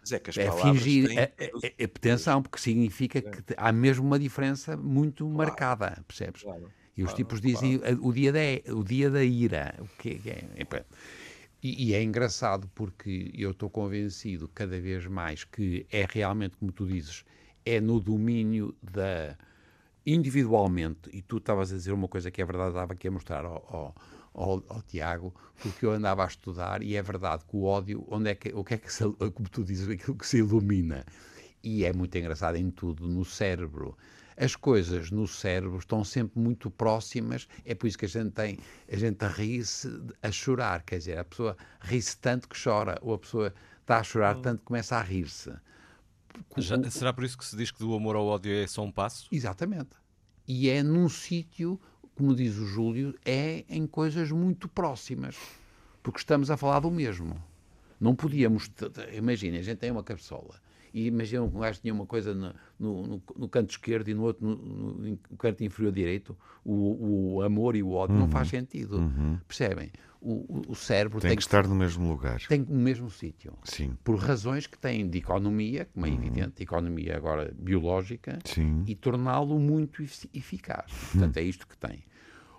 Mas 0.00 0.12
é 0.12 0.18
que 0.18 0.30
as 0.30 0.38
é 0.38 0.50
fingir, 0.50 1.08
têm... 1.08 1.18
é, 1.18 1.32
é, 1.36 1.74
é, 1.78 1.84
atenção, 1.84 2.42
porque 2.42 2.58
significa 2.58 3.20
que 3.20 3.42
há 3.56 3.70
mesmo 3.72 4.06
uma 4.06 4.18
diferença 4.18 4.76
muito 4.76 5.24
claro. 5.24 5.36
marcada, 5.36 6.02
percebes? 6.06 6.42
Claro. 6.42 6.72
E 6.98 7.02
os 7.04 7.10
claro, 7.10 7.16
tipos 7.16 7.40
dizem 7.40 7.80
o, 8.02 8.12
dia 8.12 8.32
da, 8.32 8.74
o 8.74 8.82
dia 8.82 9.08
da 9.08 9.22
ira. 9.22 9.72
O 9.78 9.86
que 10.02 10.20
é, 10.26 10.84
e, 11.62 11.90
e, 11.90 11.94
é 11.94 12.02
engraçado 12.02 12.68
porque 12.74 13.30
eu 13.32 13.52
estou 13.52 13.70
convencido 13.70 14.48
cada 14.48 14.80
vez 14.80 15.06
mais 15.06 15.44
que 15.44 15.86
é 15.92 16.04
realmente, 16.10 16.56
como 16.56 16.72
tu 16.72 16.84
dizes, 16.88 17.24
é 17.64 17.80
no 17.80 18.00
domínio 18.00 18.74
da 18.82 19.38
individualmente, 20.04 21.08
e 21.12 21.22
tu 21.22 21.36
estavas 21.36 21.70
a 21.70 21.76
dizer 21.76 21.92
uma 21.92 22.08
coisa 22.08 22.32
que 22.32 22.42
é 22.42 22.44
verdade, 22.44 22.70
estava 22.70 22.94
aqui 22.94 23.06
a 23.06 23.10
mostrar 23.10 23.44
ao, 23.44 23.64
ao, 23.68 23.94
ao, 24.32 24.64
ao, 24.68 24.82
Tiago, 24.82 25.32
porque 25.62 25.86
eu 25.86 25.92
andava 25.92 26.24
a 26.24 26.26
estudar, 26.26 26.82
e 26.82 26.96
é 26.96 27.02
verdade 27.02 27.44
que 27.44 27.54
o 27.54 27.64
ódio, 27.64 28.04
onde 28.08 28.30
é 28.30 28.34
que, 28.34 28.48
o 28.54 28.64
que 28.64 28.74
é 28.74 28.78
que 28.78 28.92
se, 28.92 29.04
como 29.04 29.48
tu 29.50 29.62
dizes, 29.62 29.88
aquilo 29.88 30.16
que 30.16 30.26
se 30.26 30.38
ilumina, 30.38 31.04
e 31.62 31.84
é 31.84 31.92
muito 31.92 32.16
engraçado 32.16 32.56
em 32.56 32.70
tudo, 32.70 33.06
no 33.06 33.24
cérebro, 33.24 33.96
as 34.38 34.54
coisas 34.54 35.10
no 35.10 35.26
cérebro 35.26 35.78
estão 35.78 36.04
sempre 36.04 36.38
muito 36.38 36.70
próximas, 36.70 37.48
é 37.64 37.74
por 37.74 37.88
isso 37.88 37.98
que 37.98 38.04
a 38.04 38.08
gente 38.08 38.30
tem, 38.30 38.58
a 38.90 38.96
gente 38.96 39.24
ri-se 39.26 39.88
a 40.22 40.30
chorar, 40.30 40.82
quer 40.82 40.98
dizer, 40.98 41.18
a 41.18 41.24
pessoa 41.24 41.56
ri-se 41.80 42.16
tanto 42.18 42.48
que 42.48 42.56
chora, 42.62 42.96
ou 43.02 43.14
a 43.14 43.18
pessoa 43.18 43.52
está 43.80 43.98
a 43.98 44.02
chorar 44.04 44.36
hum. 44.36 44.42
tanto 44.42 44.60
que 44.60 44.66
começa 44.66 44.96
a 44.96 45.02
rir-se. 45.02 45.52
será 46.88 47.12
por 47.12 47.24
isso 47.24 47.36
que 47.36 47.44
se 47.44 47.56
diz 47.56 47.72
que 47.72 47.80
do 47.80 47.92
amor 47.94 48.14
ao 48.14 48.26
ódio 48.26 48.52
é 48.52 48.66
só 48.66 48.84
um 48.84 48.92
passo? 48.92 49.28
Exatamente. 49.32 49.90
E 50.46 50.70
é 50.70 50.82
num 50.84 51.08
sítio, 51.08 51.80
como 52.14 52.34
diz 52.34 52.56
o 52.56 52.66
Júlio, 52.66 53.14
é 53.24 53.64
em 53.68 53.86
coisas 53.86 54.30
muito 54.30 54.68
próximas, 54.68 55.36
porque 56.00 56.20
estamos 56.20 56.48
a 56.48 56.56
falar 56.56 56.80
do 56.80 56.90
mesmo. 56.90 57.42
Não 58.00 58.14
podíamos. 58.14 58.70
Imagina, 59.12 59.58
a 59.58 59.62
gente 59.62 59.78
tem 59.78 59.90
uma 59.90 60.04
cabeçola 60.04 60.60
e 60.98 61.06
imaginam 61.06 61.48
que 61.48 61.56
um 61.56 61.60
gajo 61.60 61.80
tinha 61.80 61.94
uma 61.94 62.06
coisa 62.06 62.34
no, 62.34 62.52
no, 62.78 63.22
no 63.36 63.48
canto 63.48 63.70
esquerdo 63.70 64.08
e 64.08 64.14
no 64.14 64.24
outro, 64.24 64.44
no, 64.44 64.94
no 64.94 65.36
canto 65.38 65.62
inferior 65.62 65.92
direito, 65.92 66.36
o, 66.64 67.36
o, 67.36 67.42
amor 67.42 67.76
e 67.76 67.82
o 67.82 67.92
ódio, 67.92 68.16
uhum. 68.16 68.22
não 68.22 68.28
faz 68.28 68.48
sentido. 68.48 68.98
Uhum. 68.98 69.38
Percebem? 69.46 69.92
O, 70.20 70.62
o, 70.66 70.74
cérebro 70.74 71.20
tem, 71.20 71.28
tem 71.28 71.36
que, 71.36 71.42
estar 71.44 71.68
no 71.68 71.76
mesmo 71.76 72.08
lugar. 72.08 72.40
Tem 72.48 72.60
no 72.60 72.80
mesmo 72.80 73.08
sítio. 73.08 73.54
Sim. 73.62 73.96
Por 74.02 74.18
razões 74.18 74.66
que 74.66 74.76
têm 74.76 75.08
de 75.08 75.18
economia, 75.18 75.88
como 75.94 76.06
é 76.06 76.08
uhum. 76.08 76.16
evidente, 76.16 76.62
economia 76.62 77.16
agora 77.16 77.54
biológica, 77.56 78.40
Sim. 78.44 78.82
e 78.84 78.96
torná-lo 78.96 79.56
muito 79.60 80.02
eficaz. 80.02 80.92
Portanto, 81.12 81.36
é 81.36 81.42
isto 81.42 81.68
que 81.68 81.78
tem. 81.78 82.02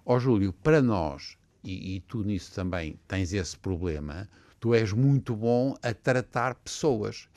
Ó 0.06 0.18
Júlio, 0.18 0.54
para 0.54 0.82
nós, 0.82 1.38
e, 1.62 1.96
e 1.96 2.00
tu 2.00 2.24
nisso 2.24 2.56
também 2.56 2.98
tens 3.06 3.34
esse 3.34 3.58
problema, 3.58 4.30
tu 4.58 4.74
és 4.74 4.94
muito 4.94 5.36
bom 5.36 5.76
a 5.84 5.94
tratar 5.94 6.56
pessoas 6.56 7.28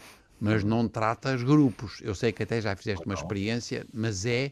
mas 0.42 0.64
não 0.64 0.88
tratas 0.88 1.40
grupos. 1.40 2.00
Eu 2.02 2.16
sei 2.16 2.32
que 2.32 2.42
até 2.42 2.60
já 2.60 2.74
fizeste 2.74 3.06
uma 3.06 3.14
experiência, 3.14 3.86
mas 3.94 4.26
é 4.26 4.50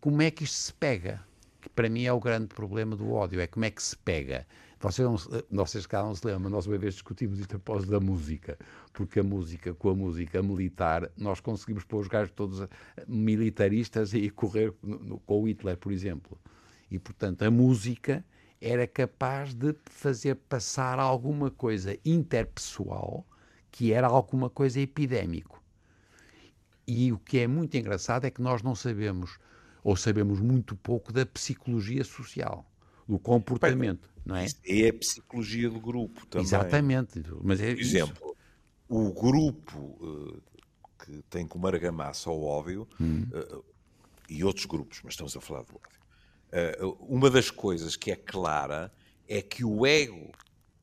como 0.00 0.22
é 0.22 0.30
que 0.30 0.44
isto 0.44 0.54
se 0.54 0.72
pega. 0.72 1.20
Que 1.60 1.68
para 1.68 1.88
mim 1.88 2.04
é 2.04 2.12
o 2.12 2.20
grande 2.20 2.46
problema 2.46 2.94
do 2.94 3.10
ódio, 3.12 3.40
é 3.40 3.48
como 3.48 3.64
é 3.64 3.70
que 3.70 3.82
se 3.82 3.96
pega. 3.96 4.46
Vocês, 4.78 5.08
não, 5.50 5.64
vocês 5.64 5.84
cá 5.84 6.02
não 6.02 6.14
se 6.14 6.24
lembram, 6.24 6.48
nós 6.48 6.66
uma 6.66 6.78
vez 6.78 6.94
discutimos 6.94 7.40
isto 7.40 7.56
após 7.56 7.84
da 7.86 7.98
música, 7.98 8.56
porque 8.92 9.18
a 9.18 9.22
música, 9.22 9.74
com 9.74 9.90
a 9.90 9.94
música 9.94 10.40
militar, 10.42 11.10
nós 11.16 11.40
conseguimos 11.40 11.84
pôr 11.84 12.00
os 12.00 12.08
gajos 12.08 12.32
todos 12.34 12.68
militaristas 13.06 14.14
e 14.14 14.30
correr 14.30 14.72
no, 14.80 14.98
no, 15.00 15.18
com 15.20 15.42
o 15.42 15.48
Hitler, 15.48 15.76
por 15.76 15.90
exemplo. 15.90 16.38
E, 16.88 17.00
portanto, 17.00 17.42
a 17.42 17.50
música 17.50 18.24
era 18.60 18.86
capaz 18.86 19.54
de 19.54 19.74
fazer 19.86 20.36
passar 20.36 21.00
alguma 21.00 21.50
coisa 21.50 21.96
interpessoal 22.04 23.26
que 23.72 23.92
era 23.92 24.06
alguma 24.06 24.50
coisa 24.50 24.78
epidémico. 24.78 25.60
E 26.86 27.10
o 27.10 27.18
que 27.18 27.38
é 27.38 27.46
muito 27.46 27.74
engraçado 27.76 28.26
é 28.26 28.30
que 28.30 28.42
nós 28.42 28.62
não 28.62 28.74
sabemos, 28.74 29.38
ou 29.82 29.96
sabemos 29.96 30.38
muito 30.40 30.76
pouco, 30.76 31.12
da 31.12 31.24
psicologia 31.24 32.04
social, 32.04 32.70
do 33.08 33.18
comportamento, 33.18 34.08
Bem, 34.08 34.22
não 34.26 34.36
é? 34.36 34.46
É 34.66 34.90
a 34.90 34.92
psicologia 34.92 35.70
do 35.70 35.80
grupo 35.80 36.26
também. 36.26 36.46
Exatamente. 36.46 37.22
Mas 37.42 37.60
é 37.60 37.72
Por 37.74 37.80
exemplo, 37.80 38.26
isso. 38.26 38.36
o 38.88 39.12
grupo 39.12 39.78
uh, 39.78 40.42
que 41.02 41.22
tem 41.30 41.46
como 41.46 41.66
argamassa 41.66 42.30
o 42.30 42.44
óbvio, 42.44 42.86
hum. 43.00 43.24
uh, 43.32 43.64
e 44.28 44.44
outros 44.44 44.66
grupos, 44.66 45.00
mas 45.02 45.14
estamos 45.14 45.36
a 45.36 45.40
falar 45.40 45.62
do 45.62 45.74
óbvio, 45.74 46.84
uh, 46.84 46.96
uma 47.08 47.30
das 47.30 47.50
coisas 47.50 47.96
que 47.96 48.10
é 48.10 48.16
clara 48.16 48.92
é 49.26 49.40
que 49.40 49.64
o 49.64 49.86
ego 49.86 50.30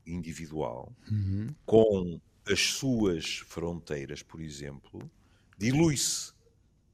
individual, 0.07 0.91
uhum. 1.11 1.47
com 1.65 2.19
as 2.49 2.59
suas 2.59 3.37
fronteiras, 3.37 4.23
por 4.23 4.41
exemplo, 4.41 5.09
dilui-se 5.57 6.33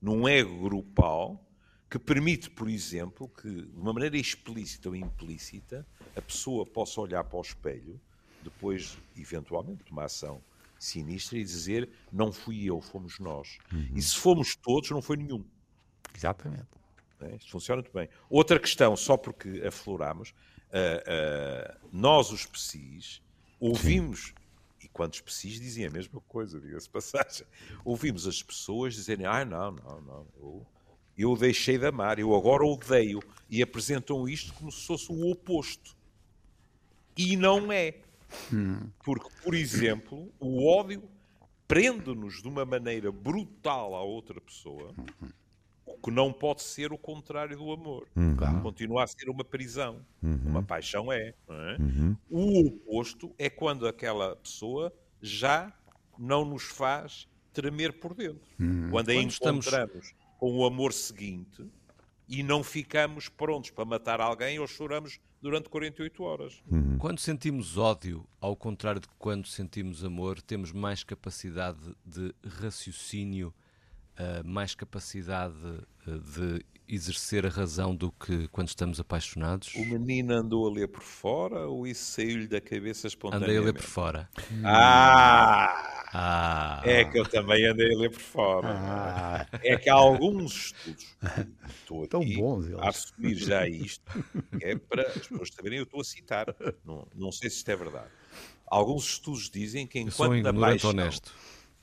num 0.02 0.28
ego 0.28 0.62
grupal 0.62 1.42
que 1.90 1.98
permite, 1.98 2.50
por 2.50 2.70
exemplo, 2.70 3.30
que 3.30 3.50
de 3.50 3.80
uma 3.80 3.94
maneira 3.94 4.18
explícita 4.18 4.90
ou 4.90 4.96
implícita 4.96 5.88
a 6.16 6.22
pessoa 6.22 6.66
possa 6.66 7.00
olhar 7.00 7.24
para 7.24 7.38
o 7.38 7.42
espelho, 7.42 8.00
depois, 8.44 8.98
eventualmente, 9.16 9.84
de 9.86 9.92
uma 9.92 10.06
ação 10.06 10.44
sinistra 10.78 11.38
e 11.38 11.44
dizer 11.44 11.90
não 12.12 12.34
fui 12.34 12.66
eu, 12.66 12.82
fomos 12.82 13.18
nós. 13.20 13.58
Uhum. 13.72 13.92
E 13.96 14.02
se 14.02 14.16
fomos 14.18 14.56
todos, 14.56 14.90
não 14.92 15.02
foi 15.02 15.16
nenhum. 15.16 15.44
Exatamente. 16.14 16.68
É, 17.22 17.36
isto 17.36 17.52
funciona 17.52 17.82
muito 17.82 17.94
bem. 17.94 18.10
Outra 18.30 18.60
questão, 18.60 18.96
só 18.98 19.16
porque 19.16 19.64
afloramos, 19.66 20.32
uh, 20.70 21.74
uh, 21.74 21.90
nós, 21.92 22.32
os 22.32 22.46
PSIs, 22.46 23.22
ouvimos 23.60 24.28
Sim 24.28 24.45
e 24.96 24.98
quantos 24.98 25.20
PCs 25.20 25.60
dizem 25.60 25.86
a 25.86 25.90
mesma 25.90 26.22
coisa, 26.22 26.60
diga-se 26.60 26.90
passagem. 26.90 27.46
Ouvimos 27.84 28.26
as 28.26 28.42
pessoas 28.42 28.94
dizerem: 28.94 29.26
ah, 29.26 29.44
não, 29.44 29.72
não, 29.72 30.02
não, 30.02 30.28
eu, 30.38 30.66
eu 31.18 31.36
deixei 31.36 31.78
de 31.78 31.86
amar, 31.86 32.18
eu 32.18 32.34
agora 32.36 32.66
odeio. 32.66 33.20
E 33.50 33.62
apresentam 33.62 34.28
isto 34.28 34.54
como 34.54 34.72
se 34.72 34.86
fosse 34.86 35.12
o 35.12 35.30
oposto. 35.30 35.96
E 37.18 37.36
não 37.36 37.72
é. 37.72 37.96
Porque, 39.04 39.30
por 39.44 39.54
exemplo, 39.54 40.32
o 40.40 40.66
ódio 40.68 41.04
prende-nos 41.68 42.42
de 42.42 42.48
uma 42.48 42.66
maneira 42.66 43.12
brutal 43.12 43.96
à 43.96 44.04
outra 44.04 44.40
pessoa, 44.40 44.94
que 46.06 46.12
não 46.12 46.32
pode 46.32 46.62
ser 46.62 46.94
o 46.94 47.00
contrário 47.00 47.58
do 47.58 47.72
amor. 47.72 48.08
Uhum. 48.16 48.62
Continua 48.62 49.06
a 49.06 49.08
ser 49.08 49.28
uma 49.28 49.44
prisão. 49.44 50.06
Uhum. 50.22 50.40
Uma 50.46 50.62
paixão 50.62 51.12
é. 51.12 51.34
é? 51.50 51.78
Uhum. 51.80 52.16
O 52.30 52.68
oposto 52.68 53.34
é 53.40 53.50
quando 53.50 53.88
aquela 53.88 54.36
pessoa 54.36 54.94
já 55.20 55.74
não 56.16 56.46
nos 56.46 56.66
faz 56.66 57.28
tremer 57.52 57.94
por 57.94 58.14
dentro. 58.14 58.48
Uhum. 58.60 58.92
Quando 58.92 59.10
a 59.10 59.14
quando 59.16 59.24
encontramos 59.24 59.66
estamos... 59.66 60.16
com 60.38 60.56
o 60.56 60.64
amor 60.64 60.94
seguinte 60.94 61.66
e 62.30 62.44
não 62.44 62.64
ficamos 62.64 63.28
prontos 63.28 63.72
para 63.72 63.84
matar 63.84 64.22
alguém 64.22 64.60
ou 64.60 64.68
choramos 64.68 65.20
durante 65.42 65.70
48 65.70 66.24
horas. 66.24 66.62
Uhum. 66.70 67.00
Quando 67.00 67.20
sentimos 67.20 67.80
ódio, 67.80 68.28
ao 68.40 68.56
contrário 68.56 69.02
de 69.02 69.08
quando 69.18 69.48
sentimos 69.48 70.06
amor, 70.06 70.40
temos 70.40 70.72
mais 70.72 71.04
capacidade 71.04 71.96
de 72.06 72.32
raciocínio, 72.62 73.52
uh, 74.20 74.48
mais 74.48 74.76
capacidade 74.76 75.56
uh, 76.08 76.20
de 76.20 76.66
exercer 76.88 77.46
a 77.46 77.50
razão 77.50 77.96
do 77.96 78.12
que 78.12 78.48
quando 78.50 78.68
estamos 78.68 79.00
apaixonados? 79.00 79.74
O 79.76 79.86
menino 79.86 80.34
andou 80.34 80.68
a 80.68 80.72
ler 80.72 80.88
por 80.88 81.02
fora 81.02 81.68
ou 81.68 81.88
isso 81.88 82.12
saiu-lhe 82.12 82.48
da 82.48 82.62
cabeça 82.62 83.08
espontaneamente? 83.08 83.58
Andei 83.58 83.64
a 83.64 83.66
ler 83.66 83.74
por 83.74 83.84
fora. 83.84 84.30
Ah! 84.64 86.04
ah. 86.14 86.82
É 86.86 87.04
que 87.04 87.20
eu 87.20 87.26
também 87.26 87.66
andei 87.66 87.94
a 87.94 87.98
ler 87.98 88.12
por 88.12 88.22
fora. 88.22 88.68
Ah. 88.70 89.48
É 89.64 89.78
que 89.78 89.90
há 89.90 89.96
alguns 89.96 90.68
estudos, 90.68 91.18
estou 91.80 92.08
Tão 92.08 92.22
bons, 92.24 92.72
a 92.76 92.90
assumir 92.90 93.36
já 93.36 93.68
isto, 93.68 94.04
é 94.62 94.76
para 94.76 95.08
as 95.08 95.28
pessoas 95.28 95.50
saberem, 95.54 95.80
eu 95.80 95.84
estou 95.84 96.02
a 96.02 96.04
citar, 96.04 96.56
não, 96.86 97.08
não 97.16 97.32
sei 97.32 97.50
se 97.50 97.58
isto 97.58 97.72
é 97.72 97.76
verdade. 97.76 98.10
Alguns 98.68 99.06
estudos 99.06 99.50
dizem 99.50 99.88
que 99.88 100.00
enquanto 100.00 100.36
eu 100.36 100.44
sou 100.44 100.54
na 100.54 100.54
paixão... 100.54 100.90
honesto. 100.92 101.34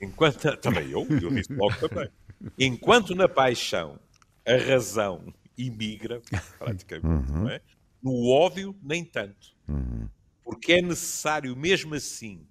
Enquanto, 0.01 0.57
também 0.57 0.91
eu, 0.91 1.07
eu 1.09 1.31
disse 1.31 1.53
logo 1.53 1.89
também. 1.89 2.11
Enquanto 2.59 3.15
na 3.15 3.29
paixão 3.29 3.99
a 4.47 4.57
razão 4.57 5.33
imigra, 5.57 6.21
praticamente, 6.59 7.31
uhum. 7.31 7.43
não 7.43 7.51
é? 7.51 7.61
No 8.03 8.29
ódio, 8.29 8.75
nem 8.83 9.05
tanto. 9.05 9.55
Uhum. 9.69 10.09
Porque 10.43 10.73
é 10.73 10.83
necessário, 10.83 11.55
mesmo 11.57 11.95
assim, 11.95 12.45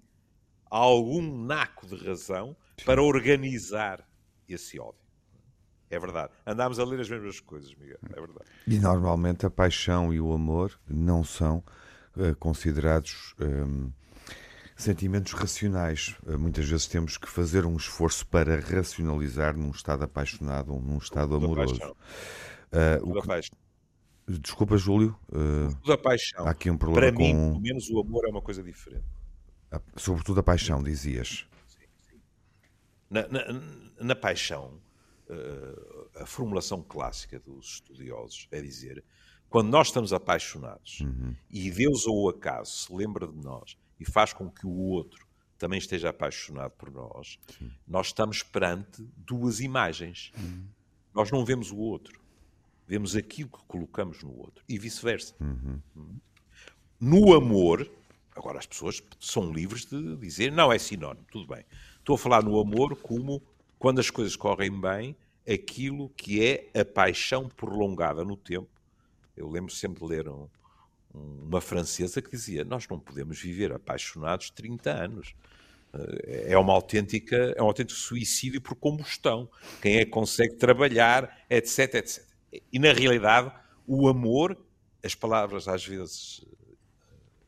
algum 0.70 1.44
naco 1.44 1.86
de 1.86 1.96
razão 1.96 2.56
para 2.84 3.02
organizar 3.02 4.06
esse 4.48 4.78
ódio. 4.80 5.02
É 5.90 5.98
verdade. 5.98 6.32
Andámos 6.46 6.78
a 6.78 6.84
ler 6.84 7.00
as 7.00 7.10
mesmas 7.10 7.38
coisas, 7.38 7.74
Miguel. 7.74 7.98
É 8.10 8.20
verdade. 8.20 8.46
E 8.66 8.78
normalmente 8.78 9.44
a 9.44 9.50
paixão 9.50 10.12
e 10.12 10.18
o 10.18 10.32
amor 10.32 10.80
não 10.88 11.22
são 11.22 11.62
uh, 12.16 12.34
considerados. 12.36 13.34
Um, 13.38 13.92
sentimentos 14.82 15.32
racionais. 15.32 16.16
Uh, 16.26 16.38
muitas 16.38 16.68
vezes 16.68 16.86
temos 16.86 17.16
que 17.16 17.28
fazer 17.28 17.64
um 17.64 17.76
esforço 17.76 18.26
para 18.26 18.60
racionalizar 18.60 19.56
num 19.56 19.70
estado 19.70 20.04
apaixonado 20.04 20.72
ou 20.72 20.80
num 20.80 20.98
estado 20.98 21.34
amoroso. 21.34 21.80
Uh, 22.72 23.18
o 23.18 23.22
que... 23.22 24.40
Desculpa, 24.40 24.76
Júlio. 24.76 25.18
Uh, 25.28 25.74
da 25.86 25.98
paixão. 25.98 26.46
Há 26.46 26.50
aqui 26.50 26.70
um 26.70 26.76
problema 26.76 27.06
Para 27.06 27.16
com... 27.16 27.22
mim, 27.22 27.32
pelo 27.32 27.60
menos 27.60 27.90
o 27.90 28.00
amor 28.00 28.24
é 28.26 28.30
uma 28.30 28.42
coisa 28.42 28.62
diferente. 28.62 29.04
Sobretudo 29.96 30.40
a 30.40 30.42
paixão, 30.42 30.82
dizias. 30.82 31.46
Sim, 31.66 31.86
sim. 32.10 32.20
Na, 33.08 33.26
na, 33.28 33.62
na 34.00 34.14
paixão, 34.14 34.78
a 36.14 36.26
formulação 36.26 36.82
clássica 36.82 37.40
dos 37.40 37.74
estudiosos 37.74 38.46
é 38.50 38.60
dizer 38.60 39.02
quando 39.48 39.68
nós 39.68 39.88
estamos 39.88 40.12
apaixonados 40.12 41.00
uhum. 41.00 41.34
e 41.50 41.70
Deus 41.70 42.06
ou 42.06 42.24
o 42.24 42.28
acaso 42.28 42.70
se 42.70 42.92
lembra 42.94 43.26
de 43.26 43.36
nós 43.36 43.76
e 44.02 44.04
faz 44.04 44.32
com 44.32 44.50
que 44.50 44.66
o 44.66 44.76
outro 44.76 45.26
também 45.56 45.78
esteja 45.78 46.10
apaixonado 46.10 46.72
por 46.72 46.90
nós, 46.90 47.38
Sim. 47.56 47.70
nós 47.86 48.08
estamos 48.08 48.42
perante 48.42 49.00
duas 49.16 49.60
imagens. 49.60 50.32
Uhum. 50.36 50.66
Nós 51.14 51.30
não 51.30 51.44
vemos 51.44 51.70
o 51.70 51.76
outro, 51.76 52.20
vemos 52.86 53.14
aquilo 53.14 53.48
que 53.48 53.64
colocamos 53.68 54.24
no 54.24 54.36
outro 54.36 54.64
e 54.68 54.76
vice-versa. 54.76 55.34
Uhum. 55.40 55.80
uhum. 55.94 56.20
No 56.98 57.34
amor, 57.34 57.88
agora 58.34 58.58
as 58.58 58.66
pessoas 58.66 59.00
são 59.20 59.52
livres 59.52 59.84
de 59.84 60.16
dizer 60.16 60.50
não 60.50 60.72
é 60.72 60.78
sinónimo, 60.78 61.26
tudo 61.30 61.46
bem. 61.46 61.64
Estou 61.98 62.16
a 62.16 62.18
falar 62.18 62.42
no 62.42 62.58
amor 62.58 62.96
como 62.96 63.40
quando 63.78 64.00
as 64.00 64.10
coisas 64.10 64.34
correm 64.34 64.80
bem, 64.80 65.16
aquilo 65.48 66.08
que 66.10 66.44
é 66.44 66.70
a 66.80 66.84
paixão 66.84 67.48
prolongada 67.48 68.24
no 68.24 68.36
tempo. 68.36 68.68
Eu 69.36 69.48
lembro 69.48 69.72
sempre 69.72 70.00
de 70.00 70.08
ler 70.08 70.28
um, 70.28 70.48
uma 71.14 71.60
francesa 71.60 72.22
que 72.22 72.30
dizia: 72.30 72.64
Nós 72.64 72.88
não 72.88 72.98
podemos 72.98 73.40
viver 73.40 73.72
apaixonados 73.72 74.50
30 74.50 74.90
anos. 74.90 75.34
Eh, 75.92 76.52
é 76.52 76.58
uma 76.58 76.72
autêntica, 76.72 77.36
é 77.56 77.62
um 77.62 77.66
autêntico 77.66 77.98
suicídio 77.98 78.60
por 78.60 78.74
combustão. 78.74 79.48
Quem 79.80 79.96
é 79.96 80.04
que 80.04 80.10
consegue 80.10 80.54
trabalhar, 80.56 81.44
etc, 81.50 81.94
etc. 81.94 82.24
E 82.72 82.78
na 82.78 82.92
realidade, 82.92 83.52
o 83.86 84.08
amor, 84.08 84.56
as 85.04 85.14
palavras 85.14 85.68
às 85.68 85.84
vezes 85.86 86.44
eh, 86.44 86.74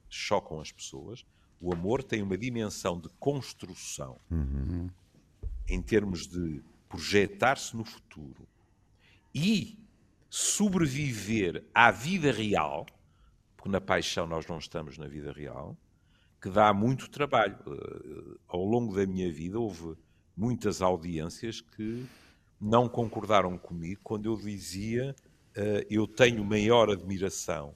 chocam 0.09 0.61
as 0.61 0.71
pessoas. 0.71 1.25
O 1.61 1.73
amor 1.73 2.03
tem 2.03 2.23
uma 2.23 2.37
dimensão 2.37 3.01
de 3.01 3.09
construção 3.19 4.21
uhum. 4.31 4.91
em 5.67 5.81
termos 5.81 6.27
de 6.27 6.63
projetar-se 6.89 7.75
no 7.75 7.85
futuro 7.85 8.47
e 9.35 9.79
sobreviver 10.29 11.65
à 11.73 11.91
vida 11.91 12.31
real 12.31 12.85
porque 13.65 13.71
na 13.71 13.81
paixão 13.81 14.27
nós 14.27 14.47
não 14.47 14.59
estamos 14.59 14.99
na 14.99 15.09
vida 15.09 15.33
real, 15.33 15.75
que 16.39 16.51
dá 16.51 16.75
muito 16.75 17.09
trabalho. 17.09 17.57
Uh, 17.67 18.39
ao 18.47 18.63
longo 18.63 18.95
da 18.95 19.07
minha 19.07 19.33
vida 19.33 19.59
houve 19.59 19.97
muitas 20.37 20.83
audiências 20.83 21.63
que 21.63 22.07
não 22.61 22.91
concordaram 22.91 23.57
comigo 23.57 24.03
quando 24.05 24.27
eu 24.27 24.37
dizia 24.37 25.17
uh, 25.57 25.87
eu 25.89 26.07
tenho 26.07 26.45
maior 26.45 26.91
admiração 26.91 27.75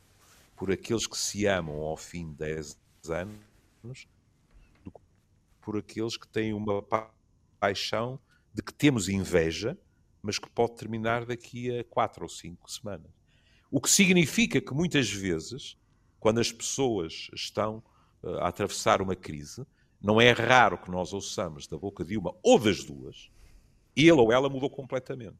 por 0.54 0.70
aqueles 0.70 1.06
que 1.06 1.16
se 1.16 1.46
amam 1.46 1.76
ao 1.76 1.96
fim 1.96 2.32
de 2.32 2.36
10 2.36 2.78
anos 3.08 4.06
do 4.84 4.90
que 4.90 5.00
por 5.58 5.78
aqueles 5.78 6.18
que 6.18 6.28
têm 6.28 6.52
uma 6.52 6.84
paixão 7.58 8.20
de 8.52 8.62
que 8.62 8.74
temos 8.74 9.08
inveja, 9.08 9.74
mas 10.20 10.38
que 10.38 10.50
pode 10.50 10.76
terminar 10.76 11.24
daqui 11.24 11.78
a 11.78 11.82
4 11.84 12.24
ou 12.24 12.28
5 12.28 12.70
semanas. 12.70 13.17
O 13.70 13.80
que 13.80 13.90
significa 13.90 14.60
que 14.60 14.72
muitas 14.72 15.10
vezes, 15.10 15.76
quando 16.18 16.40
as 16.40 16.50
pessoas 16.50 17.30
estão 17.34 17.82
uh, 18.22 18.38
a 18.38 18.48
atravessar 18.48 19.02
uma 19.02 19.14
crise, 19.14 19.66
não 20.00 20.20
é 20.20 20.30
raro 20.30 20.78
que 20.78 20.90
nós 20.90 21.12
ouçamos 21.12 21.66
da 21.66 21.76
boca 21.76 22.04
de 22.04 22.16
uma 22.16 22.34
ou 22.42 22.58
das 22.58 22.84
duas, 22.84 23.30
ele 23.94 24.12
ou 24.12 24.32
ela 24.32 24.48
mudou 24.48 24.70
completamente. 24.70 25.36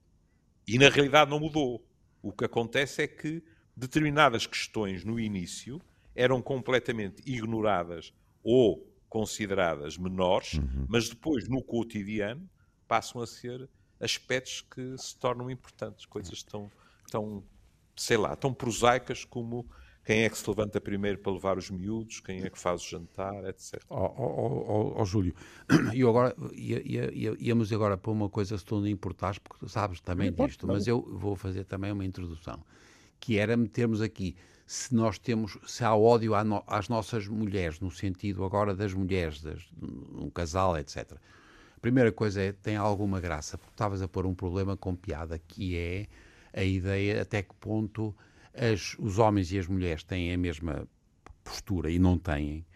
E 0.67 0.79
na 0.79 0.89
realidade 0.89 1.31
não 1.31 1.41
mudou. 1.41 1.83
O 2.21 2.33
que 2.33 2.45
acontece 2.45 3.03
é 3.03 3.07
que 3.07 3.43
determinadas 3.77 4.47
questões 4.47 5.05
no 5.05 5.19
início 5.19 5.81
eram 6.15 6.43
completamente 6.43 7.23
ignoradas 7.25 8.13
ou 8.43 8.85
consideradas 9.09 9.97
menores, 9.97 10.55
uhum. 10.55 10.87
mas 10.89 11.09
depois 11.09 11.49
no 11.49 11.63
cotidiano 11.63 12.49
passam 12.87 13.23
a 13.23 13.27
ser 13.27 13.69
aspectos 14.01 14.61
que 14.61 14.99
se 14.99 15.17
tornam 15.17 15.51
importantes, 15.51 16.05
coisas 16.05 16.43
tão, 16.43 16.71
tão 17.11 17.43
sei 18.01 18.17
lá, 18.17 18.35
tão 18.37 18.53
prosaicas 18.53 19.25
como 19.25 19.67
quem 20.05 20.25
é 20.25 20.31
que 20.31 20.39
se 20.39 20.49
levanta 20.49 20.81
primeiro 20.81 21.19
para 21.19 21.33
levar 21.33 21.59
os 21.59 21.71
miúdos, 21.71 22.21
quem 22.21 22.43
é 22.43 22.49
que 22.49 22.59
faz 22.59 22.81
o 22.81 22.89
jantar, 22.89 23.45
etc. 23.45 23.83
Ó 23.91 24.07
oh, 24.07 24.95
oh, 24.97 25.03
oh, 25.03 25.05
Júlio, 25.05 25.35
e 25.93 26.03
agora 26.03 26.35
ia, 26.55 26.81
ia, 26.83 27.37
íamos 27.39 27.71
agora 27.73 27.97
para 27.99 28.11
uma 28.11 28.29
coisa 28.29 28.57
se 28.57 28.65
tu 28.65 28.81
não 28.81 28.87
importares, 28.87 29.39
porque 29.39 29.59
tu 29.59 29.69
sabes 29.69 30.01
também 30.01 30.31
não 30.31 30.47
disto, 30.47 30.67
mas 30.67 30.87
eu 30.87 31.03
vou 31.03 31.37
fazer 31.37 31.65
também 31.65 31.93
uma 31.93 32.07
introdução, 32.07 32.65
que 33.21 33.37
era 33.37 33.55
metermos 33.55 34.01
aqui 34.01 34.35
se 34.69 34.95
nós 34.95 35.19
temos, 35.19 35.57
se 35.67 35.83
há 35.83 35.97
ódio 35.97 36.33
às 36.67 36.89
nossas 36.91 37.27
mulheres, 37.27 37.81
no 37.81 37.91
sentido 37.91 38.45
agora 38.45 38.75
das 38.75 38.93
mulheres, 38.93 39.41
das, 39.41 39.67
um 39.81 40.29
casal, 40.29 40.79
etc. 40.79 41.13
A 41.75 41.81
primeira 41.81 42.13
coisa 42.13 42.43
é, 42.43 42.53
tem 42.53 42.77
alguma 42.77 43.19
graça, 43.19 43.57
porque 43.57 43.73
estavas 43.73 44.03
a 44.03 44.09
pôr 44.09 44.27
um 44.27 44.35
problema 44.35 44.77
com 44.77 44.95
piada, 44.95 45.39
que 45.39 45.75
é 45.77 46.07
a 46.53 46.63
ideia 46.63 47.23
até 47.23 47.43
que 47.43 47.55
ponto 47.55 48.15
as, 48.55 48.97
os 48.99 49.19
homens 49.19 49.53
e 49.53 49.59
as 49.59 49.67
mulheres 49.67 50.03
têm 50.03 50.33
a 50.33 50.39
mesma 50.39 50.89
postura 51.45 51.91
e 51.91 51.99
não 51.99 52.19
têm. 52.19 52.67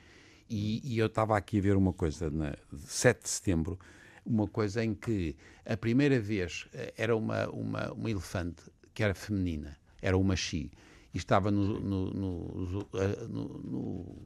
E, 0.49 0.81
e 0.85 0.99
eu 0.99 1.07
estava 1.07 1.37
aqui 1.37 1.59
a 1.59 1.63
ver 1.63 1.77
uma 1.77 1.93
coisa, 1.93 2.31
na 2.31 2.55
7 2.79 3.23
de 3.23 3.29
setembro, 3.29 3.79
uma 4.25 4.47
coisa 4.47 4.85
em 4.85 4.95
que 4.95 5.37
a 5.65 5.77
primeira 5.77 6.21
vez 6.21 6.69
eh, 6.73 6.93
era 6.97 7.17
uma, 7.17 7.49
uma, 7.49 7.93
uma 7.93 8.11
elefante 8.11 8.63
que 8.95 9.03
era 9.03 9.15
feminina, 9.15 9.77
era 10.01 10.17
uma 10.17 10.37
chi, 10.37 10.71
e 11.13 11.19
estava 11.19 11.51
no, 11.51 11.81
no, 11.81 12.11
no, 12.13 12.89
eh, 12.95 13.27
no 13.29 14.17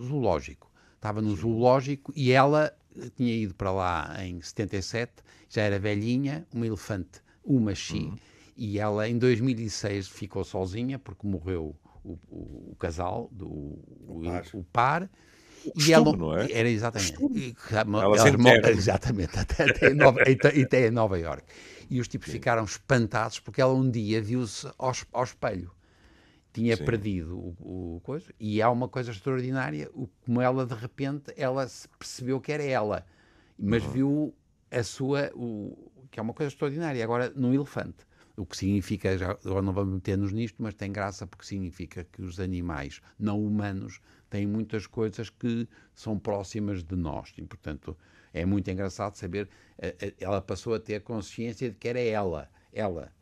zoológico. 0.00 0.70
Estava 0.94 1.20
no 1.20 1.36
zoológico 1.36 2.12
e 2.16 2.32
ela 2.32 2.74
tinha 3.14 3.34
ido 3.34 3.54
para 3.54 3.70
lá 3.70 4.24
em 4.24 4.40
77, 4.40 5.12
já 5.50 5.62
era 5.62 5.78
velhinha, 5.78 6.46
uma 6.52 6.66
elefante, 6.66 7.20
uma 7.44 7.74
chi. 7.74 8.06
Uhum 8.06 8.16
e 8.56 8.78
ela 8.78 9.08
em 9.08 9.18
2006 9.18 10.08
ficou 10.08 10.44
sozinha 10.44 10.98
porque 10.98 11.26
morreu 11.26 11.76
o, 12.04 12.18
o, 12.28 12.70
o 12.72 12.76
casal, 12.78 13.28
do, 13.32 13.46
o, 13.46 14.22
o, 14.52 14.64
par. 14.64 15.08
costume, 15.64 15.88
e 15.88 15.92
ela, 15.92 16.16
não 16.16 16.36
é? 16.36 16.52
Era 16.52 16.68
exatamente. 16.68 17.16
E, 17.32 17.56
ela 17.72 18.16
exatamente, 18.70 19.38
até, 19.38 19.70
até, 19.70 19.90
em 19.90 19.94
Nova, 19.94 20.20
até 20.22 20.86
em 20.86 20.90
Nova 20.90 21.18
York. 21.18 21.44
E 21.90 22.00
os 22.00 22.08
tipos 22.08 22.26
Sim. 22.26 22.34
ficaram 22.34 22.64
espantados 22.64 23.40
porque 23.40 23.60
ela 23.60 23.72
um 23.72 23.90
dia 23.90 24.20
viu-se 24.20 24.66
ao, 24.78 24.92
ao 25.12 25.24
espelho. 25.24 25.72
Tinha 26.52 26.76
Sim. 26.76 26.84
perdido 26.84 27.36
o, 27.36 27.96
o, 27.96 28.00
coisa. 28.02 28.32
E 28.38 28.62
há 28.62 28.70
uma 28.70 28.88
coisa 28.88 29.10
extraordinária, 29.10 29.90
o, 29.92 30.08
como 30.24 30.40
ela 30.40 30.64
de 30.64 30.74
repente, 30.74 31.32
ela 31.36 31.66
percebeu 31.98 32.40
que 32.40 32.52
era 32.52 32.62
ela, 32.62 33.04
mas 33.58 33.82
uhum. 33.84 33.90
viu 33.90 34.34
a 34.70 34.82
sua, 34.82 35.30
o, 35.34 35.90
que 36.10 36.20
é 36.20 36.22
uma 36.22 36.32
coisa 36.34 36.52
extraordinária, 36.52 37.02
agora 37.02 37.32
num 37.34 37.52
elefante. 37.52 38.06
O 38.36 38.44
que 38.44 38.56
significa, 38.56 39.16
já, 39.16 39.30
agora 39.30 39.62
não 39.62 39.72
vamos 39.72 39.94
meter-nos 39.94 40.32
nisto, 40.32 40.56
mas 40.60 40.74
tem 40.74 40.90
graça 40.90 41.26
porque 41.26 41.46
significa 41.46 42.04
que 42.04 42.20
os 42.20 42.40
animais 42.40 43.00
não 43.18 43.44
humanos 43.44 44.00
têm 44.28 44.46
muitas 44.46 44.86
coisas 44.88 45.30
que 45.30 45.68
são 45.94 46.18
próximas 46.18 46.82
de 46.82 46.96
nós. 46.96 47.32
E, 47.38 47.42
portanto, 47.42 47.96
é 48.32 48.44
muito 48.44 48.68
engraçado 48.68 49.14
saber, 49.14 49.48
eh, 49.78 49.94
eh, 50.00 50.14
ela 50.18 50.42
passou 50.42 50.74
a 50.74 50.80
ter 50.80 51.00
consciência 51.02 51.70
de 51.70 51.76
que 51.76 51.88
era 51.88 52.00
ela, 52.00 52.50
ela. 52.72 53.12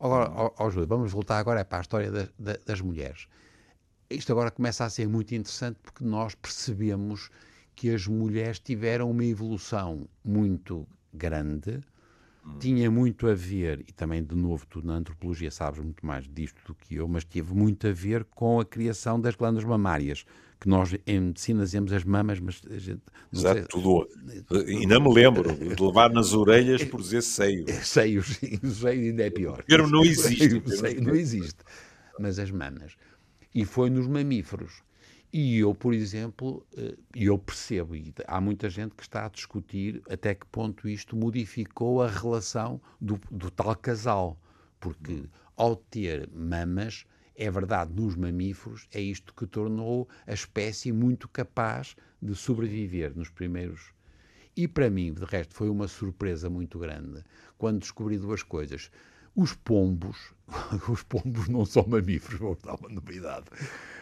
Agora, 0.00 0.30
ó, 0.34 0.68
Júlio, 0.68 0.88
vamos 0.88 1.12
voltar 1.12 1.38
agora 1.38 1.64
para 1.64 1.78
a 1.78 1.80
história 1.82 2.10
da, 2.10 2.28
da, 2.38 2.58
das 2.66 2.80
mulheres. 2.80 3.28
Isto 4.10 4.32
agora 4.32 4.50
começa 4.50 4.84
a 4.84 4.90
ser 4.90 5.08
muito 5.08 5.34
interessante 5.34 5.78
porque 5.82 6.04
nós 6.04 6.34
percebemos 6.34 7.30
que 7.76 7.90
as 7.90 8.06
mulheres 8.06 8.58
tiveram 8.58 9.10
uma 9.10 9.24
evolução 9.24 10.08
muito 10.24 10.86
grande, 11.12 11.80
tinha 12.58 12.90
muito 12.90 13.26
a 13.28 13.34
ver, 13.34 13.84
e 13.86 13.92
também 13.92 14.22
de 14.22 14.34
novo 14.34 14.66
tu 14.66 14.84
na 14.84 14.94
antropologia 14.94 15.50
sabes 15.50 15.80
muito 15.80 16.04
mais 16.04 16.28
disto 16.28 16.60
do 16.66 16.74
que 16.74 16.94
eu, 16.94 17.08
mas 17.08 17.24
teve 17.24 17.54
muito 17.54 17.86
a 17.86 17.92
ver 17.92 18.24
com 18.24 18.60
a 18.60 18.64
criação 18.64 19.20
das 19.20 19.34
glândulas 19.34 19.64
mamárias 19.64 20.24
que 20.60 20.68
nós 20.68 20.96
em 21.06 21.20
medicina 21.20 21.64
dizemos 21.64 21.92
as 21.92 22.04
mamas, 22.04 22.40
mas 22.40 22.62
a 22.70 22.78
gente. 22.78 23.02
Exato, 23.32 23.58
sei, 23.58 23.66
tudo. 23.68 24.08
Ainda 24.66 24.98
me 24.98 25.12
lembro 25.12 25.54
de 25.54 25.82
levar 25.82 26.10
nas 26.10 26.32
orelhas 26.32 26.82
por 26.84 27.00
dizer 27.00 27.22
seio. 27.22 27.66
Seios, 27.84 28.38
o 28.62 28.70
seio 28.70 29.10
ainda 29.10 29.24
é 29.24 29.30
pior. 29.30 29.60
O 29.60 29.62
termo 29.62 29.88
não 29.88 30.02
existe. 30.02 30.62
O 30.64 30.70
seio 30.70 31.02
não 31.02 31.14
existe. 31.14 31.58
Mas 32.18 32.38
as 32.38 32.50
mamas. 32.50 32.96
E 33.54 33.64
foi 33.64 33.90
nos 33.90 34.06
mamíferos. 34.06 34.82
E 35.38 35.58
eu, 35.58 35.74
por 35.74 35.92
exemplo, 35.92 36.66
eh, 36.74 36.96
eu 37.14 37.38
percebo, 37.38 37.94
e 37.94 38.14
há 38.26 38.40
muita 38.40 38.70
gente 38.70 38.94
que 38.94 39.02
está 39.02 39.26
a 39.26 39.28
discutir 39.28 40.02
até 40.08 40.34
que 40.34 40.46
ponto 40.46 40.88
isto 40.88 41.14
modificou 41.14 42.02
a 42.02 42.08
relação 42.08 42.80
do, 42.98 43.20
do 43.30 43.50
tal 43.50 43.76
casal. 43.76 44.40
Porque 44.80 45.28
ao 45.54 45.76
ter 45.76 46.26
mamas, 46.32 47.04
é 47.34 47.50
verdade, 47.50 47.92
nos 47.92 48.16
mamíferos, 48.16 48.88
é 48.90 48.98
isto 48.98 49.34
que 49.34 49.46
tornou 49.46 50.08
a 50.26 50.32
espécie 50.32 50.90
muito 50.90 51.28
capaz 51.28 51.96
de 52.22 52.34
sobreviver 52.34 53.14
nos 53.14 53.28
primeiros. 53.28 53.92
E 54.56 54.66
para 54.66 54.88
mim, 54.88 55.12
de 55.12 55.22
resto, 55.22 55.52
foi 55.52 55.68
uma 55.68 55.86
surpresa 55.86 56.48
muito 56.48 56.78
grande 56.78 57.22
quando 57.58 57.80
descobri 57.80 58.16
duas 58.16 58.42
coisas. 58.42 58.90
Os 59.36 59.52
pombos, 59.52 60.16
os 60.88 61.02
pombos 61.02 61.46
não 61.46 61.66
são 61.66 61.86
mamíferos, 61.86 62.40
vou 62.40 62.56
dar 62.64 62.74
uma 62.76 62.88
novidade. 62.88 63.44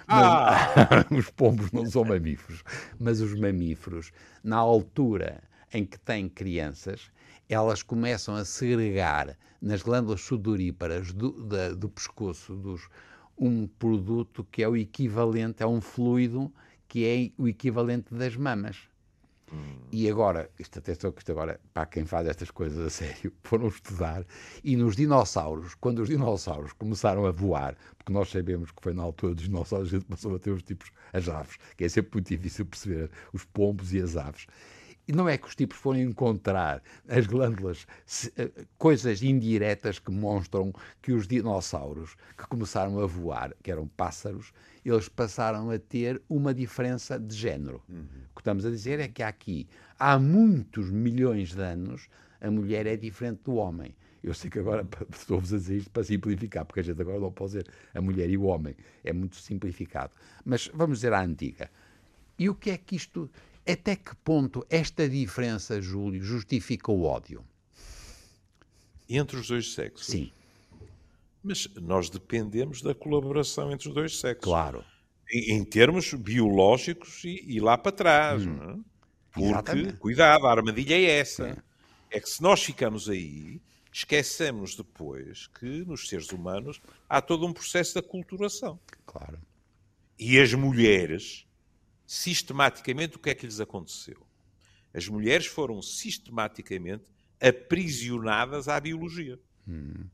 Ah. 0.07 1.05
os 1.11 1.29
pombos 1.29 1.73
não 1.73 1.85
são 1.87 2.05
mamíferos, 2.05 2.63
mas 3.01 3.21
os 3.21 3.35
mamíferos, 3.35 4.13
na 4.45 4.59
altura 4.59 5.43
em 5.73 5.85
que 5.85 5.99
têm 5.99 6.29
crianças, 6.29 7.11
elas 7.49 7.83
começam 7.83 8.37
a 8.37 8.45
segregar 8.45 9.37
nas 9.61 9.83
glândulas 9.83 10.21
sudoríparas 10.21 11.13
do, 11.13 11.33
da, 11.43 11.71
do 11.71 11.89
pescoço 11.89 12.55
dos, 12.55 12.89
um 13.37 13.67
produto 13.67 14.47
que 14.53 14.63
é 14.63 14.69
o 14.69 14.77
equivalente, 14.77 15.65
é 15.65 15.67
um 15.67 15.81
fluido 15.81 16.53
que 16.87 17.05
é 17.05 17.43
o 17.43 17.49
equivalente 17.49 18.15
das 18.15 18.37
mamas. 18.37 18.77
Hum. 19.53 19.77
E 19.93 20.11
agora, 20.11 20.51
isto 20.59 20.79
atenção 20.79 21.13
que 21.13 21.21
isto 21.21 21.33
agora, 21.33 21.61
para 21.73 21.87
quem 21.87 22.05
faz 22.05 22.27
estas 22.27 22.51
coisas 22.51 22.79
a 22.79 22.91
sério, 22.91 23.33
foram 23.45 23.69
estudar, 23.69 24.25
e 24.63 24.77
nos 24.77 24.97
dinossauros, 24.97 25.75
quando 25.75 26.01
os 26.01 26.09
dinossauros 26.09 26.73
começaram 26.73 27.27
a 27.27 27.31
voar, 27.31 27.77
porque 27.97 28.13
nós 28.13 28.31
sabemos 28.31 28.71
que 28.71 28.83
foi 28.83 28.93
na 28.93 29.03
altura 29.03 29.35
dos 29.35 29.45
dinossauros, 29.45 29.89
a 29.89 29.91
gente 29.97 30.07
passou 30.07 30.35
a 30.35 30.39
ter 30.39 30.51
os 30.51 30.63
tipos, 30.63 30.91
as 31.13 31.29
aves, 31.29 31.57
que 31.77 31.85
é 31.85 31.89
sempre 31.89 32.11
muito 32.15 32.29
difícil 32.29 32.67
perceber 32.67 33.11
os 33.33 33.45
pombos 33.45 33.93
e 33.93 34.01
as 34.01 34.17
aves. 34.17 34.47
E 35.07 35.13
não 35.13 35.29
é 35.29 35.37
que 35.37 35.47
os 35.47 35.55
tipos 35.55 35.77
foram 35.77 36.01
encontrar 36.01 36.83
as 37.07 37.27
glândulas, 37.27 37.87
eh, 38.39 38.51
coisas 38.79 39.23
indiretas 39.23 39.99
que 39.99 40.11
mostram 40.11 40.73
que 41.03 41.13
os 41.13 41.29
dinossauros 41.29 42.17
que 42.39 42.47
começaram 42.47 42.99
a 42.99 43.07
voar, 43.07 43.55
que 43.63 43.71
eram 43.71 43.87
pássaros, 43.87 44.51
eles 44.85 45.09
passaram 45.09 45.71
a 45.71 45.79
ter 45.79 46.21
uma 46.29 46.53
diferença 46.53 47.19
de 47.19 47.35
género. 47.35 47.83
Uhum. 47.89 48.05
O 48.31 48.35
que 48.35 48.41
estamos 48.41 48.67
a 48.67 48.71
dizer 48.71 49.01
é 49.01 49.09
que 49.09 49.23
aqui, 49.23 49.67
há 49.99 50.19
muitos 50.19 50.91
milhões 50.91 51.55
de 51.55 51.63
anos, 51.63 52.09
a 52.41 52.51
mulher 52.51 52.87
é 52.87 52.97
diferente 52.97 53.41
do 53.45 53.55
homem. 53.55 53.95
Eu 54.23 54.35
sei 54.35 54.51
que 54.51 54.59
agora 54.59 54.87
estou-vos 55.11 55.53
a 55.53 55.57
dizer 55.57 55.79
isto 55.79 55.91
para 55.91 56.05
simplificar, 56.05 56.65
porque 56.65 56.81
a 56.81 56.83
gente 56.83 57.01
agora 57.01 57.19
não 57.19 57.33
pode 57.33 57.53
dizer 57.53 57.71
a 57.95 58.01
mulher 58.01 58.29
e 58.29 58.37
o 58.37 58.45
homem. 58.45 58.77
É 59.03 59.13
muito 59.13 59.37
simplificado. 59.37 60.13
Mas 60.45 60.71
vamos 60.75 60.99
dizer 60.99 61.13
a 61.13 61.23
antiga. 61.23 61.71
E 62.39 62.49
o 62.49 62.55
que 62.55 62.71
é 62.71 62.77
que 62.77 62.97
isto 62.97 63.31
até 63.67 63.97
que 63.97 64.15
ponto 64.17 64.67
esta 64.69 65.09
diferença, 65.09 65.81
Júlio, 65.81 66.23
justifica 66.23 66.93
o 66.93 67.05
ódio? 67.05 67.45
Entre 69.09 69.37
os 69.39 69.49
dois 69.49 69.73
sexos? 69.73 70.07
Sim. 70.07 70.33
Mas 71.45 71.69
nós 71.75 72.09
dependemos 72.09 72.81
da 72.81 72.95
colaboração 72.95 73.71
entre 73.71 73.89
os 73.89 73.95
dois 73.95 74.19
sexos. 74.19 74.43
Claro. 74.43 74.83
Em, 75.31 75.57
em 75.57 75.65
termos 75.65 76.15
biológicos 76.15 77.23
e, 77.25 77.45
e, 77.47 77.61
lá 77.61 77.77
para 77.77 77.93
trás. 77.93 78.47
Hum. 78.47 78.59
É? 78.63 78.95
Porque, 79.31 79.49
Exatamente. 79.49 79.97
cuidado, 79.99 80.47
a 80.47 80.51
armadilha 80.51 80.95
é 80.95 81.19
essa. 81.19 81.55
Sim. 81.55 81.61
É 82.11 82.21
que 82.21 82.29
se 82.29 82.43
nós 82.43 82.63
ficamos 82.63 83.11
aí, 83.11 83.61
esquecemos 83.93 84.75
depois 84.75 85.49
que 85.49 85.85
nos 85.85 86.09
seres 86.09 86.31
humanos 86.31 86.81
há 87.09 87.21
todo 87.21 87.47
um 87.47 87.53
processo 87.53 87.93
de 87.93 87.99
aculturação. 87.99 88.81
Claro. 89.05 89.39
E 90.19 90.39
as 90.39 90.55
mulheres 90.55 91.47
sistematicamente 92.07 93.17
o 93.17 93.19
que 93.19 93.31
é 93.31 93.35
que 93.35 93.47
lhes 93.47 93.61
aconteceu. 93.61 94.27
As 94.93 95.09
mulheres 95.09 95.47
foram 95.47 95.83
sistematicamente 95.83 97.05
aprisionadas 97.41 98.69
à 98.69 98.79
biologia. 98.79 99.41
Hum. 99.67 100.07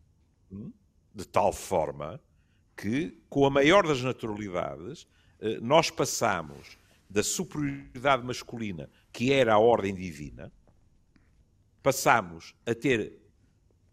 hum? 0.50 0.72
De 1.14 1.26
tal 1.26 1.52
forma 1.52 2.20
que, 2.76 3.18
com 3.28 3.44
a 3.44 3.50
maior 3.50 3.86
das 3.86 4.02
naturalidades, 4.02 5.06
eh, 5.40 5.58
nós 5.60 5.90
passamos 5.90 6.78
da 7.08 7.22
superioridade 7.22 8.24
masculina, 8.24 8.88
que 9.12 9.32
era 9.32 9.54
a 9.54 9.58
ordem 9.58 9.94
divina, 9.94 10.52
passamos 11.82 12.54
a 12.64 12.74
ter 12.74 13.18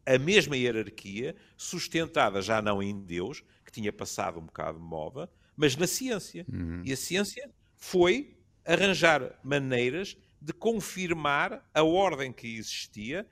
a 0.06 0.18
mesma 0.18 0.56
hierarquia, 0.56 1.36
sustentada 1.58 2.42
já 2.42 2.62
não 2.62 2.82
em 2.82 2.98
Deus, 2.98 3.44
que 3.66 3.72
tinha 3.72 3.92
passado 3.92 4.40
um 4.40 4.46
bocado 4.46 4.78
de 4.78 4.86
moda, 4.86 5.30
mas 5.56 5.76
na 5.76 5.86
ciência. 5.86 6.46
Uhum. 6.48 6.82
E 6.86 6.94
a 6.94 6.98
ciência 6.98 7.50
foi 7.76 8.38
arranjar 8.64 9.38
maneiras 9.44 10.16
de 10.42 10.54
confirmar 10.54 11.68
a 11.74 11.84
ordem 11.84 12.32
que 12.32 12.58
existia, 12.58 13.28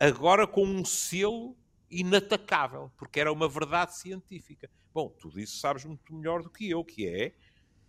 agora 0.00 0.46
com 0.46 0.64
um 0.64 0.84
selo 0.84 1.56
inatacável, 2.00 2.90
porque 2.96 3.20
era 3.20 3.32
uma 3.32 3.48
verdade 3.48 3.96
científica. 3.96 4.70
Bom, 4.92 5.08
tudo 5.08 5.40
isso 5.40 5.58
sabes 5.58 5.84
muito 5.84 6.14
melhor 6.14 6.42
do 6.42 6.50
que 6.50 6.68
eu, 6.68 6.84
que 6.84 7.06
é 7.06 7.34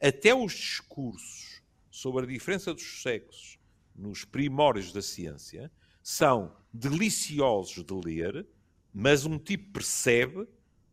até 0.02 0.34
os 0.34 0.54
discursos 0.54 1.62
sobre 1.90 2.26
a 2.26 2.28
diferença 2.28 2.74
dos 2.74 3.02
sexos 3.02 3.58
nos 3.96 4.24
primórdios 4.24 4.94
da 4.94 5.02
ciência 5.02 5.72
são 6.04 6.56
deliciosos 6.72 7.84
de 7.84 7.94
ler, 7.94 8.48
mas 8.94 9.26
um 9.26 9.40
tipo 9.40 9.74
percebe 9.74 10.48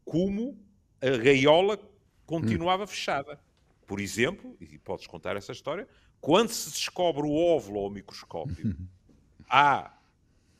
como 0.04 0.58
a 1.00 1.16
gaiola 1.18 1.78
continuava 2.24 2.86
fechada. 2.86 3.38
Por 3.86 4.00
exemplo, 4.00 4.56
e 4.60 4.78
podes 4.78 5.06
contar 5.06 5.36
essa 5.36 5.52
história, 5.52 5.86
quando 6.20 6.48
se 6.48 6.70
descobre 6.70 7.22
o 7.22 7.34
óvulo 7.34 7.80
ao 7.80 7.90
microscópio, 7.90 8.74
há 9.48 9.94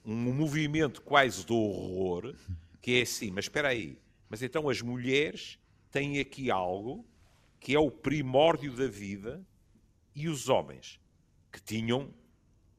um 0.05 0.33
movimento 0.33 1.01
quase 1.01 1.47
do 1.47 1.57
horror, 1.57 2.35
que 2.81 2.99
é 2.99 3.03
assim, 3.03 3.31
mas 3.31 3.47
espera 3.47 3.69
aí, 3.69 3.99
mas 4.29 4.43
então 4.43 4.69
as 4.69 4.83
mulheres 4.83 5.59
têm 5.91 6.21
aqui 6.21 6.51
algo 6.51 7.07
que 7.59 7.75
é 7.75 7.79
o 7.79 7.91
primórdio 7.91 8.75
da 8.77 8.87
vida 8.87 9.43
e 10.15 10.29
os 10.29 10.49
homens, 10.49 11.01
que 11.51 11.63
tinham 11.63 12.13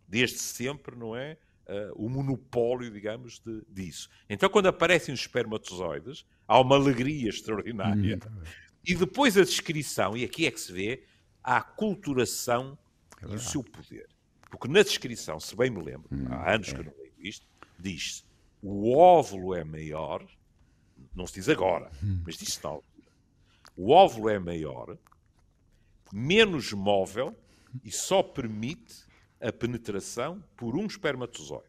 desde 0.07 0.37
sempre, 0.37 0.95
não 0.95 1.15
é? 1.15 1.37
Uh, 1.67 2.05
o 2.05 2.07
monopólio, 2.07 2.91
digamos, 2.91 3.39
de, 3.39 3.63
disso. 3.67 4.07
Então, 4.29 4.47
quando 4.47 4.67
aparecem 4.67 5.11
os 5.11 5.21
espermatozoides, 5.21 6.23
há 6.47 6.59
uma 6.59 6.75
alegria 6.75 7.27
extraordinária. 7.27 8.17
Hum, 8.17 8.43
e 8.87 8.93
depois 8.93 9.35
a 9.35 9.43
descrição, 9.43 10.15
e 10.15 10.23
aqui 10.23 10.45
é 10.45 10.51
que 10.51 10.61
se 10.61 10.71
vê 10.71 11.03
a 11.43 11.57
aculturação 11.57 12.77
é 13.23 13.31
e 13.31 13.35
o 13.35 13.39
seu 13.39 13.63
poder. 13.63 14.07
Porque 14.51 14.67
na 14.67 14.83
descrição, 14.83 15.39
se 15.39 15.55
bem 15.55 15.71
me 15.71 15.81
lembro, 15.81 16.07
hum, 16.11 16.27
há 16.29 16.53
anos 16.53 16.69
é. 16.69 16.75
que 16.75 16.83
não 16.83 17.04
isto, 17.27 17.45
diz-se 17.79 18.23
o 18.67 18.97
óvulo 18.97 19.53
é 19.53 19.63
maior, 19.63 20.25
não 21.13 21.27
se 21.27 21.35
diz 21.35 21.47
agora, 21.47 21.91
mas 22.25 22.35
diz-se 22.35 22.63
na 22.63 22.71
altura. 22.71 23.11
O 23.77 23.91
óvulo 23.91 24.27
é 24.27 24.39
maior, 24.39 24.97
menos 26.11 26.73
móvel 26.73 27.37
e 27.83 27.91
só 27.91 28.23
permite 28.23 29.05
a 29.39 29.53
penetração 29.53 30.43
por 30.57 30.75
um 30.75 30.87
espermatozoide. 30.87 31.67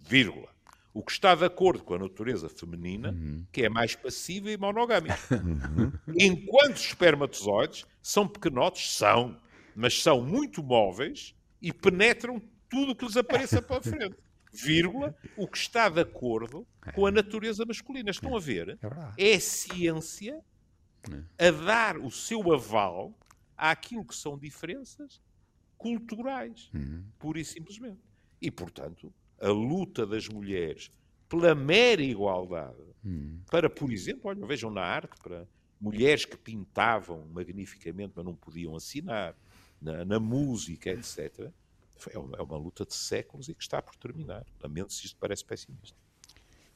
Vírgula. 0.00 0.48
O 0.94 1.02
que 1.02 1.12
está 1.12 1.34
de 1.34 1.44
acordo 1.44 1.82
com 1.82 1.94
a 1.94 1.98
natureza 1.98 2.48
feminina, 2.48 3.10
uhum. 3.10 3.44
que 3.52 3.64
é 3.64 3.68
mais 3.68 3.94
passiva 3.94 4.50
e 4.50 4.56
monogâmica. 4.56 5.18
Uhum. 5.30 5.92
Enquanto 6.18 6.76
os 6.76 6.86
espermatozoides 6.86 7.84
são 8.00 8.26
pequenotes, 8.26 8.96
são, 8.96 9.38
mas 9.74 10.00
são 10.00 10.22
muito 10.22 10.62
móveis 10.62 11.34
e 11.60 11.70
penetram 11.72 12.40
tudo 12.70 12.92
o 12.92 12.96
que 12.96 13.04
lhes 13.04 13.16
apareça 13.16 13.60
para 13.60 13.78
a 13.78 13.82
frente. 13.82 14.16
Vírgula, 14.54 15.14
o 15.36 15.46
que 15.48 15.58
está 15.58 15.88
de 15.88 16.00
acordo 16.00 16.66
com 16.94 17.06
a 17.06 17.10
natureza 17.10 17.64
masculina. 17.64 18.10
Estão 18.10 18.36
a 18.36 18.40
ver? 18.40 18.78
É, 19.16 19.32
é 19.32 19.34
a 19.34 19.40
ciência 19.40 20.40
a 21.38 21.50
dar 21.50 21.98
o 21.98 22.10
seu 22.10 22.52
aval 22.52 23.12
àquilo 23.56 24.04
que 24.04 24.14
são 24.14 24.38
diferenças 24.38 25.20
culturais, 25.76 26.70
uhum. 26.74 27.04
pura 27.18 27.40
e 27.40 27.44
simplesmente. 27.44 28.00
E, 28.40 28.50
portanto, 28.50 29.12
a 29.40 29.48
luta 29.48 30.06
das 30.06 30.28
mulheres 30.28 30.90
pela 31.28 31.54
mera 31.54 32.02
igualdade, 32.02 32.82
uhum. 33.04 33.40
para, 33.50 33.68
por 33.68 33.90
exemplo, 33.90 34.22
olha, 34.24 34.46
vejam 34.46 34.70
na 34.70 34.82
arte, 34.82 35.16
para 35.22 35.46
mulheres 35.80 36.24
que 36.24 36.36
pintavam 36.36 37.26
magnificamente, 37.32 38.12
mas 38.14 38.24
não 38.24 38.34
podiam 38.34 38.76
assinar, 38.76 39.34
na, 39.80 40.04
na 40.04 40.20
música, 40.20 40.90
etc. 40.90 41.50
É 42.10 42.18
uma, 42.18 42.36
é 42.36 42.42
uma, 42.42 42.56
luta 42.56 42.84
de 42.84 42.94
séculos 42.94 43.48
e 43.48 43.54
que 43.54 43.62
está 43.62 43.80
por 43.80 43.96
terminar. 43.96 44.44
Lamento 44.62 44.92
se 44.92 45.06
isto 45.06 45.16
parece 45.18 45.44
pessimista. 45.44 45.96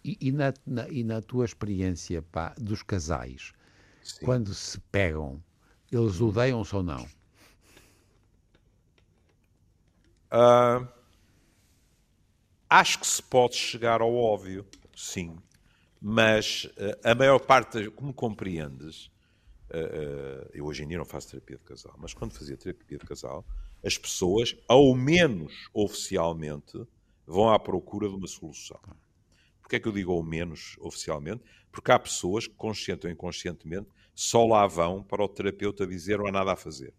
E, 0.05 0.17
e, 0.21 0.33
na, 0.33 0.55
na, 0.65 0.89
e 0.89 1.03
na 1.03 1.21
tua 1.21 1.45
experiência 1.45 2.23
pá, 2.23 2.55
dos 2.57 2.83
casais, 2.83 3.53
Sim. 4.03 4.25
quando 4.25 4.55
se 4.55 4.79
pegam, 4.93 5.43
eles 5.91 6.21
odeiam-se 6.21 6.75
ou 6.75 6.83
não? 6.83 7.05
Uh, 10.31 10.87
acho 12.69 13.01
que 13.01 13.07
se 13.07 13.23
pode 13.23 13.57
chegar 13.57 14.01
ao 14.01 14.15
óbvio, 14.15 14.67
sim. 14.95 15.37
Mas 16.01 16.65
uh, 16.65 17.01
a 17.03 17.15
maior 17.15 17.39
parte, 17.41 17.91
como 17.91 18.13
compreendes, 18.13 19.07
uh, 19.71 20.49
eu 20.53 20.67
hoje 20.67 20.85
em 20.85 20.89
dia 20.89 20.99
não 20.99 21.05
faço 21.05 21.31
terapia 21.31 21.57
de 21.57 21.65
casal, 21.65 21.95
mas 21.99 22.15
quando 22.15 22.33
fazia 22.33 22.57
terapia 22.57 22.99
de 22.99 23.07
casal, 23.07 23.45
as 23.89 23.97
pessoas, 23.97 24.55
ao 24.69 24.95
menos 24.95 25.69
oficialmente, 25.73 26.79
vão 27.27 27.51
à 27.51 27.59
procura 27.59 28.07
de 28.07 28.15
uma 28.15 28.27
solução. 28.27 28.79
Porquê 29.63 29.77
é 29.77 29.81
que 29.81 29.89
eu 29.89 29.93
digo 29.93 30.13
ao 30.13 30.23
menos 30.23 30.77
oficialmente? 30.79 31.43
Porque 31.73 31.91
há 31.91 31.99
pessoas 31.99 32.47
que, 32.47 32.55
consciente 32.55 33.07
ou 33.07 33.13
inconscientemente, 33.13 33.89
só 34.15 34.47
lá 34.47 34.67
vão 34.67 35.03
para 35.03 35.25
o 35.25 35.29
terapeuta 35.29 35.87
dizer 35.87 36.19
não 36.19 36.27
há 36.27 36.33
nada 36.33 36.53
a 36.53 36.57
fazer. 36.57 36.93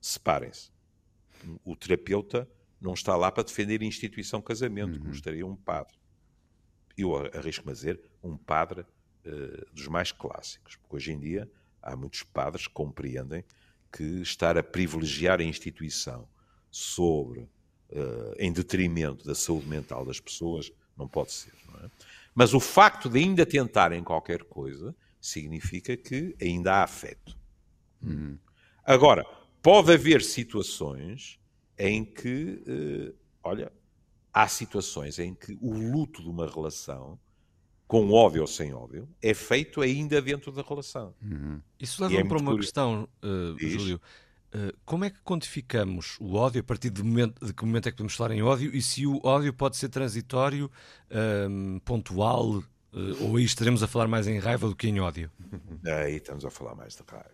Separem-se. 0.00 0.70
O 1.64 1.74
terapeuta 1.74 2.48
não 2.80 2.94
está 2.94 3.16
lá 3.16 3.32
para 3.32 3.42
defender 3.42 3.80
a 3.82 3.84
instituição 3.84 4.40
casamento, 4.40 4.94
uhum. 4.94 5.00
como 5.00 5.12
estaria 5.12 5.44
um 5.44 5.56
padre. 5.56 5.96
Eu 6.96 7.16
arrisco-me 7.36 7.72
a 7.72 7.74
dizer, 7.74 8.00
um 8.22 8.36
padre 8.36 8.82
uh, 8.82 9.74
dos 9.74 9.88
mais 9.88 10.12
clássicos. 10.12 10.76
Porque 10.76 10.94
hoje 10.94 11.12
em 11.12 11.18
dia 11.18 11.50
há 11.82 11.96
muitos 11.96 12.22
padres 12.22 12.68
que 12.68 12.72
compreendem 12.72 13.44
que 13.94 14.22
estar 14.22 14.58
a 14.58 14.62
privilegiar 14.62 15.40
a 15.40 15.44
instituição 15.44 16.26
sobre, 16.70 17.40
uh, 17.40 18.34
em 18.38 18.52
detrimento 18.52 19.24
da 19.24 19.34
saúde 19.34 19.68
mental 19.68 20.04
das 20.04 20.18
pessoas, 20.18 20.72
não 20.96 21.06
pode 21.06 21.32
ser. 21.32 21.52
Não 21.68 21.84
é? 21.84 21.90
Mas 22.34 22.52
o 22.52 22.58
facto 22.58 23.08
de 23.08 23.20
ainda 23.20 23.46
tentarem 23.46 24.02
qualquer 24.02 24.42
coisa 24.44 24.94
significa 25.20 25.96
que 25.96 26.34
ainda 26.42 26.74
há 26.74 26.82
afeto. 26.82 27.38
Uhum. 28.02 28.36
Agora, 28.84 29.24
pode 29.62 29.92
haver 29.92 30.22
situações 30.22 31.38
em 31.78 32.04
que, 32.04 32.62
uh, 32.66 33.14
olha, 33.42 33.72
há 34.32 34.48
situações 34.48 35.20
em 35.20 35.34
que 35.34 35.56
o 35.60 35.72
luto 35.72 36.20
de 36.20 36.28
uma 36.28 36.50
relação, 36.50 37.18
com 37.94 38.10
ódio 38.10 38.40
ou 38.40 38.46
sem 38.48 38.74
ódio, 38.74 39.08
é 39.22 39.32
feito 39.32 39.80
ainda 39.80 40.20
dentro 40.20 40.50
da 40.50 40.62
relação. 40.62 41.14
Uhum. 41.22 41.60
Isso 41.78 42.02
leva-me 42.02 42.22
é 42.22 42.24
para 42.24 42.38
uma 42.38 42.46
curioso. 42.46 42.60
questão, 42.62 43.08
uh, 43.22 43.56
Júlio. 43.56 44.00
Uh, 44.52 44.76
como 44.84 45.04
é 45.04 45.10
que 45.10 45.20
quantificamos 45.20 46.16
o 46.18 46.34
ódio 46.34 46.60
a 46.60 46.64
partir 46.64 46.90
de, 46.90 47.04
momento, 47.04 47.46
de 47.46 47.54
que 47.54 47.64
momento 47.64 47.86
é 47.86 47.92
que 47.92 47.96
podemos 47.96 48.16
falar 48.16 48.34
em 48.34 48.42
ódio 48.42 48.74
e 48.74 48.82
se 48.82 49.06
o 49.06 49.20
ódio 49.22 49.54
pode 49.54 49.76
ser 49.76 49.90
transitório, 49.90 50.68
um, 51.48 51.78
pontual, 51.84 52.64
Uh, 52.92 53.24
ou 53.24 53.36
aí 53.38 53.42
estaremos 53.42 53.82
a 53.82 53.88
falar 53.88 54.06
mais 54.06 54.28
em 54.28 54.38
raiva 54.38 54.68
do 54.68 54.76
que 54.76 54.86
em 54.86 55.00
ódio? 55.00 55.28
Aí 55.84 56.14
estamos 56.14 56.44
a 56.44 56.50
falar 56.50 56.76
mais 56.76 56.94
de 56.94 57.02
raiva. 57.04 57.28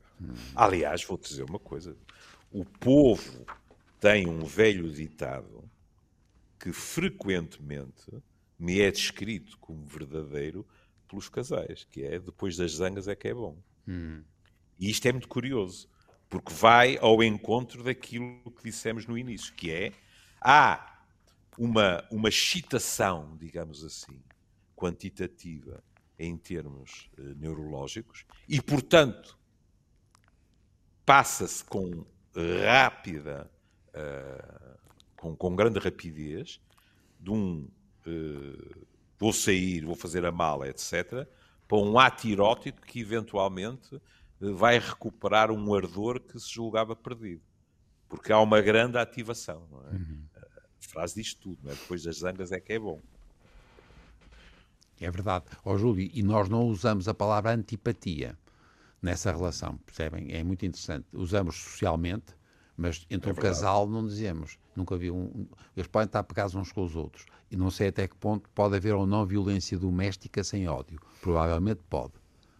Aliás, 0.56 1.04
vou-te 1.04 1.28
dizer 1.28 1.42
uma 1.42 1.58
coisa. 1.58 1.94
O 2.50 2.64
povo 2.64 3.44
tem 4.00 4.26
um 4.26 4.42
velho 4.42 4.90
ditado 4.90 5.62
que 6.58 6.72
frequentemente 6.72 8.10
me 8.60 8.80
é 8.80 8.90
descrito 8.90 9.56
como 9.58 9.86
verdadeiro 9.86 10.66
pelos 11.08 11.28
casais, 11.28 11.84
que 11.90 12.02
é 12.04 12.20
depois 12.20 12.56
das 12.56 12.72
zangas 12.72 13.08
é 13.08 13.16
que 13.16 13.28
é 13.28 13.34
bom. 13.34 13.58
Hum. 13.88 14.22
E 14.78 14.90
isto 14.90 15.06
é 15.06 15.12
muito 15.12 15.28
curioso, 15.28 15.88
porque 16.28 16.52
vai 16.52 16.98
ao 16.98 17.22
encontro 17.22 17.82
daquilo 17.82 18.50
que 18.52 18.62
dissemos 18.62 19.06
no 19.06 19.16
início, 19.16 19.54
que 19.54 19.70
é 19.70 19.92
há 20.40 21.02
uma, 21.58 22.06
uma 22.10 22.28
excitação, 22.28 23.36
digamos 23.36 23.82
assim, 23.82 24.22
quantitativa 24.76 25.82
em 26.18 26.36
termos 26.36 27.10
uh, 27.18 27.34
neurológicos 27.36 28.24
e, 28.46 28.60
portanto, 28.60 29.38
passa-se 31.04 31.64
com 31.64 32.04
rápida, 32.64 33.50
uh, 33.88 34.78
com, 35.16 35.34
com, 35.34 35.56
grande 35.56 35.78
rapidez, 35.78 36.60
de 37.18 37.30
um 37.30 37.68
uh, 38.06 38.86
vou 39.18 39.32
sair, 39.32 39.84
vou 39.84 39.94
fazer 39.94 40.24
a 40.24 40.32
mala, 40.32 40.68
etc., 40.68 41.26
para 41.68 41.78
um 41.78 41.98
ato 41.98 42.26
erótico 42.26 42.80
que 42.82 43.00
eventualmente 43.00 44.00
vai 44.40 44.78
recuperar 44.78 45.50
um 45.50 45.74
ardor 45.74 46.18
que 46.20 46.38
se 46.40 46.52
julgava 46.52 46.96
perdido. 46.96 47.42
Porque 48.08 48.32
há 48.32 48.40
uma 48.40 48.60
grande 48.60 48.98
ativação. 48.98 49.68
É? 49.90 49.94
Uhum. 49.94 50.24
A 50.36 50.88
frase 50.88 51.14
diz 51.14 51.34
tudo, 51.34 51.58
não 51.62 51.70
é? 51.70 51.74
depois 51.74 52.02
das 52.02 52.18
zangas 52.18 52.50
é 52.50 52.58
que 52.58 52.72
é 52.72 52.78
bom. 52.78 53.00
É 55.00 55.10
verdade. 55.10 55.44
Ó 55.64 55.72
oh, 55.72 55.78
Júlio, 55.78 56.10
e 56.12 56.22
nós 56.22 56.48
não 56.48 56.66
usamos 56.66 57.06
a 57.06 57.14
palavra 57.14 57.52
antipatia 57.52 58.36
nessa 59.00 59.30
relação, 59.30 59.78
percebem? 59.78 60.32
É 60.32 60.42
muito 60.42 60.66
interessante. 60.66 61.06
Usamos 61.12 61.56
socialmente, 61.56 62.34
mas 62.80 63.06
entre 63.10 63.28
é 63.28 63.32
um 63.34 63.36
casal 63.36 63.86
não 63.86 64.06
dizemos. 64.06 64.58
Nunca 64.74 64.96
vi 64.96 65.10
um. 65.10 65.46
Eles 65.76 65.86
podem 65.86 66.06
estar 66.06 66.22
pegados 66.22 66.54
uns 66.54 66.72
com 66.72 66.82
os 66.82 66.96
outros. 66.96 67.26
E 67.50 67.56
não 67.56 67.70
sei 67.70 67.88
até 67.88 68.08
que 68.08 68.16
ponto 68.16 68.48
pode 68.54 68.74
haver 68.74 68.94
ou 68.94 69.06
não 69.06 69.26
violência 69.26 69.78
doméstica 69.78 70.42
sem 70.42 70.66
ódio. 70.66 70.98
Provavelmente 71.20 71.82
pode. 71.90 72.14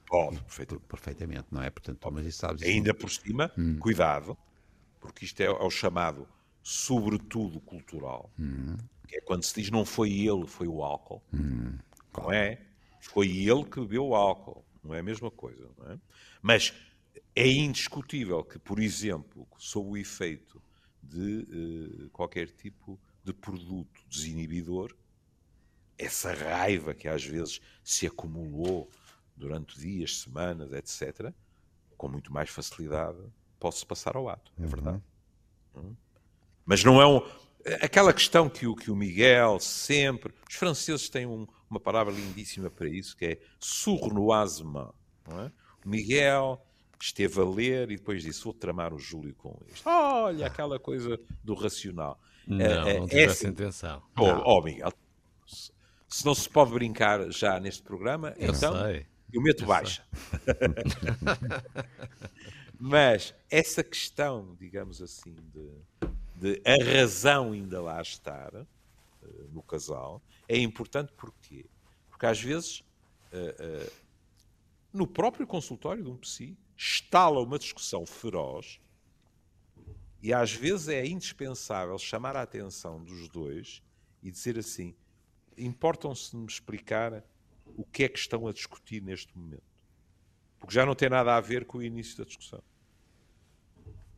Pode, 0.07 0.39
perfeitamente. 0.43 0.87
Perfeitamente, 0.87 1.47
não 1.51 1.63
é? 1.63 1.71
Portanto, 1.71 2.07
mas 2.13 2.27
isso 2.27 2.39
sabes. 2.39 2.63
Ainda 2.63 2.93
por 2.93 3.11
cima, 3.11 3.51
hum. 3.57 3.79
cuidado, 3.79 4.37
porque 5.01 5.25
isto 5.25 5.41
é, 5.41 5.45
é, 5.45 5.51
o 5.51 5.71
chamado 5.71 6.29
sobretudo 6.63 7.59
cultural. 7.59 8.31
Hum. 8.39 8.77
Que 9.09 9.17
é 9.17 9.21
quando 9.23 9.43
se 9.43 9.55
diz 9.55 9.71
não 9.71 9.87
foi 9.87 10.13
ele, 10.13 10.47
foi 10.47 10.69
o 10.69 10.83
álcool. 10.83 11.23
Hum. 11.33 11.79
Não 12.15 12.31
é? 12.31 12.61
Foi 13.01 13.27
ele 13.27 13.65
que 13.65 13.81
bebeu 13.81 14.09
o 14.09 14.15
álcool. 14.15 14.63
Não 14.85 14.95
é 14.95 14.99
a 14.99 15.03
mesma 15.03 15.31
coisa, 15.31 15.67
não 15.79 15.93
é? 15.93 15.99
Mas 16.43 16.75
é 17.35 17.47
indiscutível 17.49 18.45
que, 18.45 18.59
por 18.59 18.79
exemplo, 18.79 19.47
sob 19.59 19.91
o 19.91 19.97
efeito 19.97 20.63
de 21.03 22.05
uh, 22.07 22.11
qualquer 22.11 22.51
tipo 22.51 23.01
de 23.25 23.33
produto 23.33 24.03
desinibidor, 24.09 24.95
essa 25.99 26.33
raiva 26.33 26.95
que 26.95 27.09
às 27.09 27.25
vezes 27.25 27.61
se 27.85 28.07
acumulou 28.07 28.91
durante 29.37 29.79
dias, 29.79 30.21
semanas, 30.21 30.73
etc., 30.73 31.33
com 31.97 32.09
muito 32.09 32.33
mais 32.33 32.49
facilidade 32.49 33.19
pode-se 33.59 33.85
passar 33.85 34.17
ao 34.17 34.29
ato. 34.29 34.51
É 34.59 34.67
verdade. 34.67 35.03
Uhum. 35.75 35.95
Mas 36.65 36.83
não 36.83 37.01
é 37.01 37.07
um, 37.07 37.21
aquela 37.83 38.13
questão 38.13 38.49
que 38.49 38.67
o, 38.67 38.75
que 38.75 38.91
o 38.91 38.97
Miguel 38.97 39.61
sempre. 39.61 40.33
Os 40.49 40.55
franceses 40.55 41.09
têm 41.11 41.27
um, 41.27 41.47
uma 41.69 41.79
palavra 41.79 42.13
lindíssima 42.13 42.71
para 42.71 42.89
isso, 42.89 43.17
que 43.17 43.25
é 43.27 43.41
sournoisement. 43.59 44.93
É? 45.29 45.51
O 45.85 45.89
Miguel 45.89 46.65
esteve 47.01 47.41
a 47.41 47.45
ler 47.45 47.91
e 47.91 47.97
depois 47.97 48.23
disse: 48.23 48.45
Vou 48.45 48.53
tramar 48.53 48.93
o 48.93 48.99
Júlio 48.99 49.35
com 49.35 49.59
isto. 49.69 49.89
Olha, 49.89 50.47
aquela 50.47 50.79
coisa 50.79 51.19
do 51.43 51.55
racional. 51.55 52.21
Não, 52.47 52.65
é, 52.65 52.99
não 52.99 53.07
tive 53.07 53.25
essa 53.25 53.49
intenção. 53.49 54.03
Oh, 54.19 54.43
oh, 54.45 54.63
Miguel, 54.63 54.93
se 55.47 56.27
não 56.27 56.35
se 56.35 56.49
pode 56.49 56.73
brincar 56.73 57.31
já 57.31 57.61
neste 57.61 57.83
programa, 57.83 58.35
eu 58.37 58.53
então 58.53 58.75
sei. 58.83 59.07
eu 59.33 59.41
meto 59.41 59.63
eu 59.63 59.69
baixa. 59.69 60.05
Mas 62.79 63.35
essa 63.51 63.85
questão, 63.85 64.57
digamos 64.59 65.03
assim, 65.03 65.37
de, 65.53 65.71
de 66.35 66.63
a 66.65 66.83
razão 66.83 67.53
ainda 67.53 67.81
lá 67.81 68.01
estar 68.01 68.55
uh, 68.55 68.67
no 69.53 69.63
casal, 69.63 70.23
é 70.49 70.59
importante 70.59 71.13
porquê? 71.13 71.67
Porque 72.09 72.27
às 72.27 72.41
vezes, 72.41 72.83
uh, 73.33 73.87
uh, 73.87 73.93
no 74.93 75.07
próprio 75.07 75.47
consultório 75.47 76.03
de 76.03 76.09
um 76.09 76.17
psi, 76.17 76.57
estala 76.83 77.41
uma 77.41 77.59
discussão 77.59 78.07
feroz 78.07 78.81
E 80.23 80.33
às 80.33 80.51
vezes 80.51 80.89
é 80.89 81.07
indispensável 81.07 81.99
chamar 81.99 82.37
a 82.37 82.43
atenção 82.43 83.05
dos 83.05 83.29
dois 83.29 83.83
e 84.23 84.31
dizer 84.31 84.59
assim: 84.59 84.95
importam-se 85.59 86.31
de 86.31 86.39
me 86.39 86.47
explicar 86.47 87.23
o 87.67 87.85
que 87.85 88.05
é 88.05 88.09
que 88.09 88.19
estão 88.19 88.47
a 88.47 88.53
discutir 88.53 89.03
neste 89.03 89.37
momento. 89.37 89.63
Porque 90.59 90.75
já 90.75 90.87
não 90.87 90.95
tem 90.95 91.11
nada 91.11 91.37
a 91.37 91.41
ver 91.41 91.67
com 91.67 91.79
o 91.79 91.83
início 91.83 92.17
da 92.19 92.25
discussão. 92.25 92.63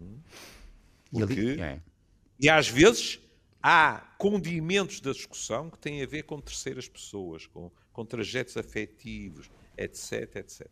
Hum? 0.01 0.21
Porque, 1.11 1.57
é. 1.61 1.83
E 2.39 2.49
às 2.49 2.69
vezes 2.69 3.21
há 3.61 4.15
condimentos 4.19 5.01
da 5.01 5.13
discussão 5.13 5.69
que 5.69 5.79
têm 5.79 6.03
a 6.03 6.07
ver 6.07 6.25
com 6.25 6.41
terceiras 6.41 6.89
pessoas, 6.89 7.47
com, 7.47 7.71
com 7.93 8.05
trajetos 8.05 8.57
afetivos, 8.57 9.51
etc, 9.77 10.37
etc. 10.37 10.69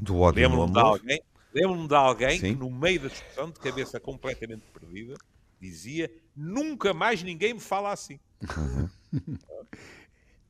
Do 0.00 0.18
ódio 0.18 0.48
lembro 0.48 0.70
de 0.70 0.78
alguém, 0.78 1.22
lembro-me 1.54 1.88
de 1.88 1.94
alguém 1.94 2.38
Sim. 2.38 2.54
que 2.54 2.60
no 2.60 2.70
meio 2.70 3.00
da 3.00 3.08
discussão, 3.08 3.50
de 3.50 3.60
cabeça 3.60 4.00
completamente 4.00 4.62
perdida, 4.72 5.14
dizia 5.60 6.10
nunca 6.34 6.92
mais 6.92 7.22
ninguém 7.22 7.54
me 7.54 7.60
fala 7.60 7.92
assim. 7.92 8.18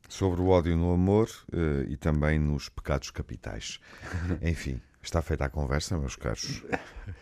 Sobre 0.09 0.41
o 0.43 0.49
ódio 0.49 0.77
no 0.77 0.93
amor 0.93 1.29
uh, 1.53 1.89
e 1.89 1.97
também 1.97 2.39
nos 2.39 2.69
pecados 2.69 3.11
capitais. 3.11 3.81
Enfim, 4.43 4.81
está 5.03 5.23
feita 5.23 5.47
a 5.47 5.49
conversa, 5.49 5.99
meus 5.99 6.17
caros. 6.17 6.63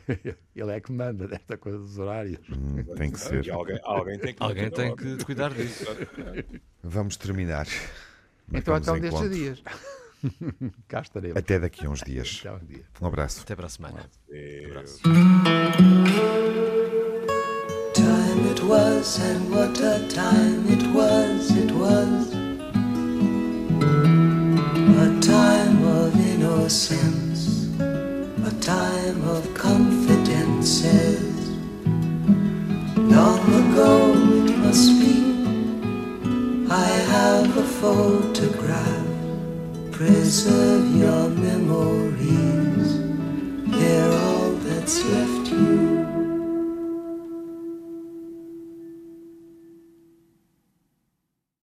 Ele 0.57 0.73
é 0.73 0.81
que 0.81 0.91
manda 0.91 1.29
desta 1.29 1.57
coisa 1.57 1.79
dos 1.79 1.99
horários. 1.99 2.41
Hum, 2.51 2.83
tem 2.97 3.13
que 3.13 3.21
ser. 3.21 3.49
Alguém, 3.51 3.79
alguém, 3.85 4.19
tem 4.19 4.35
que, 4.35 4.43
alguém 4.43 4.71
tem 4.71 4.97
que 4.97 5.25
cuidar 5.25 5.55
disso. 5.55 5.85
Vamos 6.83 7.17
terminar. 7.17 7.67
Então, 8.53 8.75
até 8.75 8.91
um 8.91 9.01
destes 9.01 9.31
dias. 9.31 9.63
Cá 10.89 11.01
estaremos. 11.01 11.37
Até 11.37 11.59
daqui 11.59 11.87
a 11.87 11.91
uns 11.91 12.01
dias. 12.01 12.43
Um 13.01 13.07
abraço. 13.07 13.43
Até 13.43 13.57
para 13.57 13.67
a 13.67 13.71
semana. 13.71 14.01
Um 14.31 14.67
abraço. 14.71 15.01
Time 17.95 18.51
it 18.51 18.63
was, 18.63 19.19
and 19.19 19.51
what 19.51 19.79
a 19.83 19.99
time 20.09 20.67
it 20.69 20.83
was, 20.95 21.51
it 21.51 21.73
was. 21.73 22.31
A 25.01 25.21
time 25.21 25.85
of 25.85 26.15
innocence, 26.15 27.69
a 27.81 28.51
time 28.61 29.23
of 29.29 29.49
confidences. 29.55 31.31
Long 32.97 33.41
ago 33.41 34.13
it 34.47 34.57
must 34.59 34.91
be, 35.01 35.17
I 36.71 36.87
have 37.11 37.57
a 37.57 37.63
photograph. 37.63 39.00
Preserve 40.01 40.97
your 40.97 41.29
memories, 41.29 43.01
they're 43.67 44.13
all 44.19 44.53
that's 44.53 45.05
left 45.05 45.53
you. 45.53 46.00